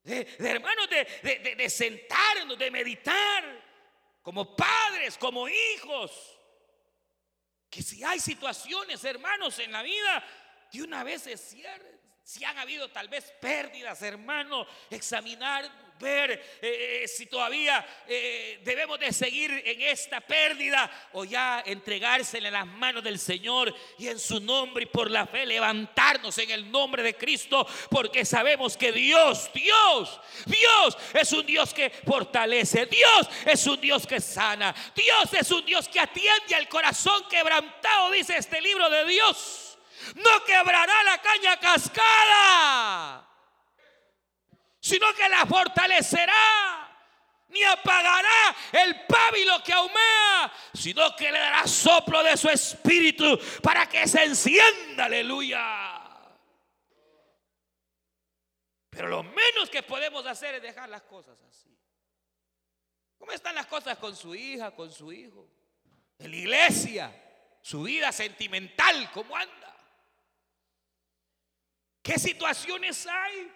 de, 0.06 0.28
hermanos, 0.39 0.88
de, 0.89 1.56
de 1.58 1.70
sentarnos, 1.70 2.58
de 2.58 2.72
meditar, 2.72 3.44
como 4.22 4.56
padres, 4.56 5.18
como 5.18 5.48
hijos. 5.48 6.39
Que 7.70 7.82
si 7.82 8.04
hay 8.04 8.20
situaciones, 8.20 9.04
hermanos, 9.04 9.60
en 9.60 9.72
la 9.72 9.82
vida, 9.82 10.24
de 10.72 10.84
una 10.84 11.04
vez 11.04 11.24
se 11.24 11.38
cierren. 11.38 12.00
Si 12.24 12.44
han 12.44 12.58
habido 12.58 12.89
tal 12.89 13.08
vez 13.08 13.32
pérdidas, 13.39 14.02
hermano, 14.02 14.65
examinar 14.89 15.70
ver 15.99 16.31
eh, 16.31 17.03
eh, 17.03 17.08
si 17.08 17.25
todavía 17.25 17.86
eh, 18.08 18.60
debemos 18.63 18.99
de 18.99 19.13
seguir 19.13 19.51
en 19.65 19.81
esta 19.81 20.21
pérdida 20.21 20.89
o 21.13 21.23
ya 21.23 21.63
entregársela 21.65 22.49
en 22.49 22.53
las 22.53 22.67
manos 22.67 23.03
del 23.03 23.19
Señor 23.19 23.73
y 23.97 24.08
en 24.08 24.19
su 24.19 24.39
nombre 24.39 24.84
y 24.84 24.88
por 24.88 25.10
la 25.10 25.25
fe 25.25 25.45
levantarnos 25.45 26.38
en 26.38 26.51
el 26.51 26.69
nombre 26.69 27.03
de 27.03 27.15
Cristo 27.15 27.65
porque 27.89 28.25
sabemos 28.25 28.75
que 28.75 28.91
Dios, 28.91 29.49
Dios, 29.53 30.19
Dios 30.45 30.97
es 31.13 31.31
un 31.31 31.45
Dios 31.45 31.73
que 31.73 31.89
fortalece, 31.89 32.86
Dios 32.88 33.29
es 33.45 33.65
un 33.65 33.79
Dios 33.79 34.05
que 34.05 34.19
sana, 34.19 34.75
Dios 34.95 35.34
es 35.34 35.49
un 35.51 35.65
Dios 35.65 35.88
que 35.88 35.99
atiende 35.99 36.55
al 36.55 36.67
corazón 36.67 37.23
quebrantado, 37.29 38.12
dice 38.12 38.38
este 38.38 38.62
libro 38.62 38.89
de 38.89 39.05
Dios. 39.05 39.77
No 40.15 40.43
quebrará 40.45 41.03
la 41.03 41.21
caña 41.21 41.60
cascada 41.60 43.35
sino 44.86 45.12
que 45.15 45.28
la 45.28 45.48
fortalecerá. 45.48 46.82
Ni 47.48 47.63
apagará 47.63 48.56
el 48.71 49.06
pábilo 49.06 49.63
que 49.63 49.74
ahumea, 49.74 50.54
sino 50.74 51.15
que 51.15 51.32
le 51.32 51.39
dará 51.39 51.65
soplo 51.65 52.21
de 52.21 52.36
su 52.38 52.50
espíritu 52.50 53.39
para 53.63 53.88
que 53.88 54.08
se 54.08 54.24
encienda, 54.24 55.06
aleluya. 55.06 56.02
Pero 58.89 59.08
lo 59.08 59.24
menos 59.24 59.69
que 59.71 59.82
podemos 59.84 60.26
hacer 60.26 60.56
es 60.56 60.62
dejar 60.62 60.89
las 60.89 61.04
cosas 61.04 61.41
así. 61.41 61.76
¿Cómo 63.17 63.32
están 63.32 63.56
las 63.56 63.67
cosas 63.67 63.98
con 63.98 64.15
su 64.15 64.36
hija, 64.36 64.71
con 64.71 64.91
su 64.91 65.12
hijo? 65.12 65.48
En 66.19 66.30
la 66.30 66.38
iglesia, 66.38 67.12
su 67.62 67.84
vida 67.84 68.12
sentimental, 68.12 69.10
¿cómo 69.12 69.36
anda? 69.36 69.76
¿Qué 72.04 72.19
situaciones 72.19 73.08
hay? 73.08 73.52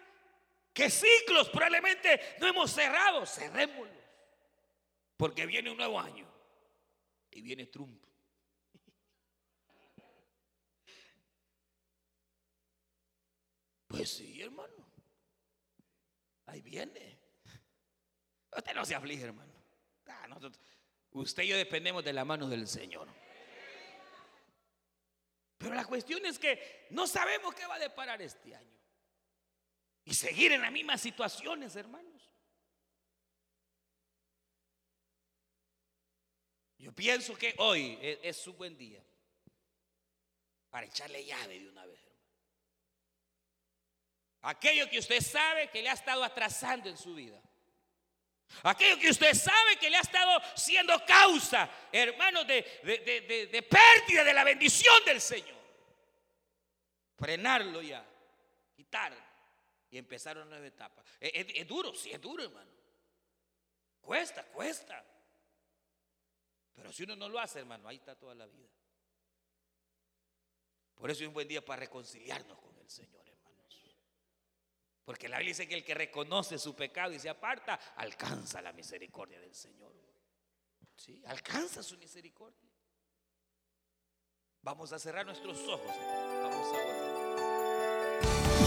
¿Qué 0.79 0.89
ciclos 0.89 1.49
probablemente 1.49 2.37
no 2.39 2.47
hemos 2.47 2.71
cerrado? 2.71 3.25
Cerrémoslos. 3.25 3.97
Porque 5.17 5.45
viene 5.45 5.69
un 5.69 5.75
nuevo 5.75 5.99
año. 5.99 6.25
Y 7.31 7.41
viene 7.41 7.65
Trump. 7.65 8.01
Pues 13.87 14.09
sí, 14.09 14.41
hermano. 14.41 14.89
Ahí 16.45 16.61
viene. 16.61 17.19
Usted 18.55 18.73
no 18.73 18.85
se 18.85 18.95
aflige, 18.95 19.25
hermano. 19.25 19.53
Ah, 20.07 20.39
usted 21.11 21.43
y 21.43 21.47
yo 21.47 21.57
dependemos 21.57 22.05
de 22.05 22.13
la 22.13 22.23
mano 22.23 22.47
del 22.47 22.69
Señor. 22.69 23.09
Pero 25.57 25.75
la 25.75 25.83
cuestión 25.83 26.25
es 26.25 26.39
que 26.39 26.87
no 26.91 27.05
sabemos 27.05 27.53
qué 27.53 27.65
va 27.67 27.75
a 27.75 27.79
deparar 27.79 28.21
este 28.21 28.55
año 28.55 28.78
y 30.09 30.13
seguir 30.15 30.51
en 30.51 30.61
las 30.61 30.71
mismas 30.71 30.99
situaciones, 30.99 31.75
hermanos. 31.75 32.31
Yo 36.79 36.91
pienso 36.93 37.37
que 37.37 37.53
hoy 37.59 37.99
es, 38.01 38.35
su 38.35 38.53
buen 38.53 38.75
día 38.75 39.03
para 40.71 40.87
echarle 40.87 41.23
llave 41.23 41.59
de 41.59 41.69
una 41.69 41.85
vez. 41.85 41.99
Aquello 44.41 44.89
que 44.89 44.97
usted 44.97 45.21
sabe 45.21 45.69
que 45.69 45.83
le 45.83 45.89
ha 45.89 45.93
estado 45.93 46.23
atrasando 46.23 46.89
en 46.89 46.97
su 46.97 47.13
vida. 47.13 47.39
Aquello 48.63 48.97
que 48.97 49.11
usted 49.11 49.35
sabe 49.35 49.77
que 49.77 49.91
le 49.91 49.97
ha 49.97 50.01
estado 50.01 50.41
siendo 50.55 51.05
causa, 51.05 51.69
hermanos, 51.91 52.47
de, 52.47 52.63
de 53.51 53.61
pérdida 53.61 54.23
de 54.23 54.33
la 54.33 54.43
bendición 54.43 55.05
del 55.05 55.21
Señor. 55.21 55.59
Frenarlo 57.15 57.83
ya, 57.83 58.03
quitarlo 58.75 59.28
y 59.91 59.97
empezaron 59.97 60.49
nueva 60.49 60.65
etapa. 60.65 61.03
Es, 61.19 61.67
duro, 61.67 61.93
sí 61.93 62.11
es 62.11 62.21
duro, 62.21 62.43
hermano. 62.43 62.71
Cuesta, 64.01 64.43
cuesta. 64.45 65.03
Pero 66.73 66.91
si 66.91 67.03
uno 67.03 67.15
no 67.15 67.29
lo 67.29 67.39
hace, 67.39 67.59
hermano, 67.59 67.87
ahí 67.87 67.97
está 67.97 68.15
toda 68.15 68.35
la 68.35 68.45
vida. 68.45 68.69
Por 70.95 71.09
eso 71.09 71.23
es 71.23 71.27
un 71.27 71.33
buen 71.33 71.47
día 71.47 71.63
para 71.63 71.81
reconciliarnos 71.81 72.59
con 72.59 72.77
el 72.77 72.89
Señor, 72.89 73.27
hermanos. 73.27 73.85
Porque 75.05 75.27
la 75.27 75.37
Biblia 75.37 75.51
dice 75.51 75.67
que 75.67 75.75
el 75.75 75.83
que 75.83 75.93
reconoce 75.93 76.59
su 76.59 76.75
pecado 76.75 77.13
y 77.13 77.19
se 77.19 77.29
aparta, 77.29 77.75
alcanza 77.95 78.61
la 78.61 78.73
misericordia 78.73 79.39
del 79.39 79.55
Señor. 79.55 79.93
Sí, 80.95 81.23
alcanza 81.25 81.81
su 81.81 81.97
misericordia. 81.97 82.69
Vamos 84.61 84.91
a 84.91 84.99
cerrar 84.99 85.25
nuestros 85.25 85.57
ojos. 85.67 85.95
Vamos 85.95 86.73
a 86.75 86.98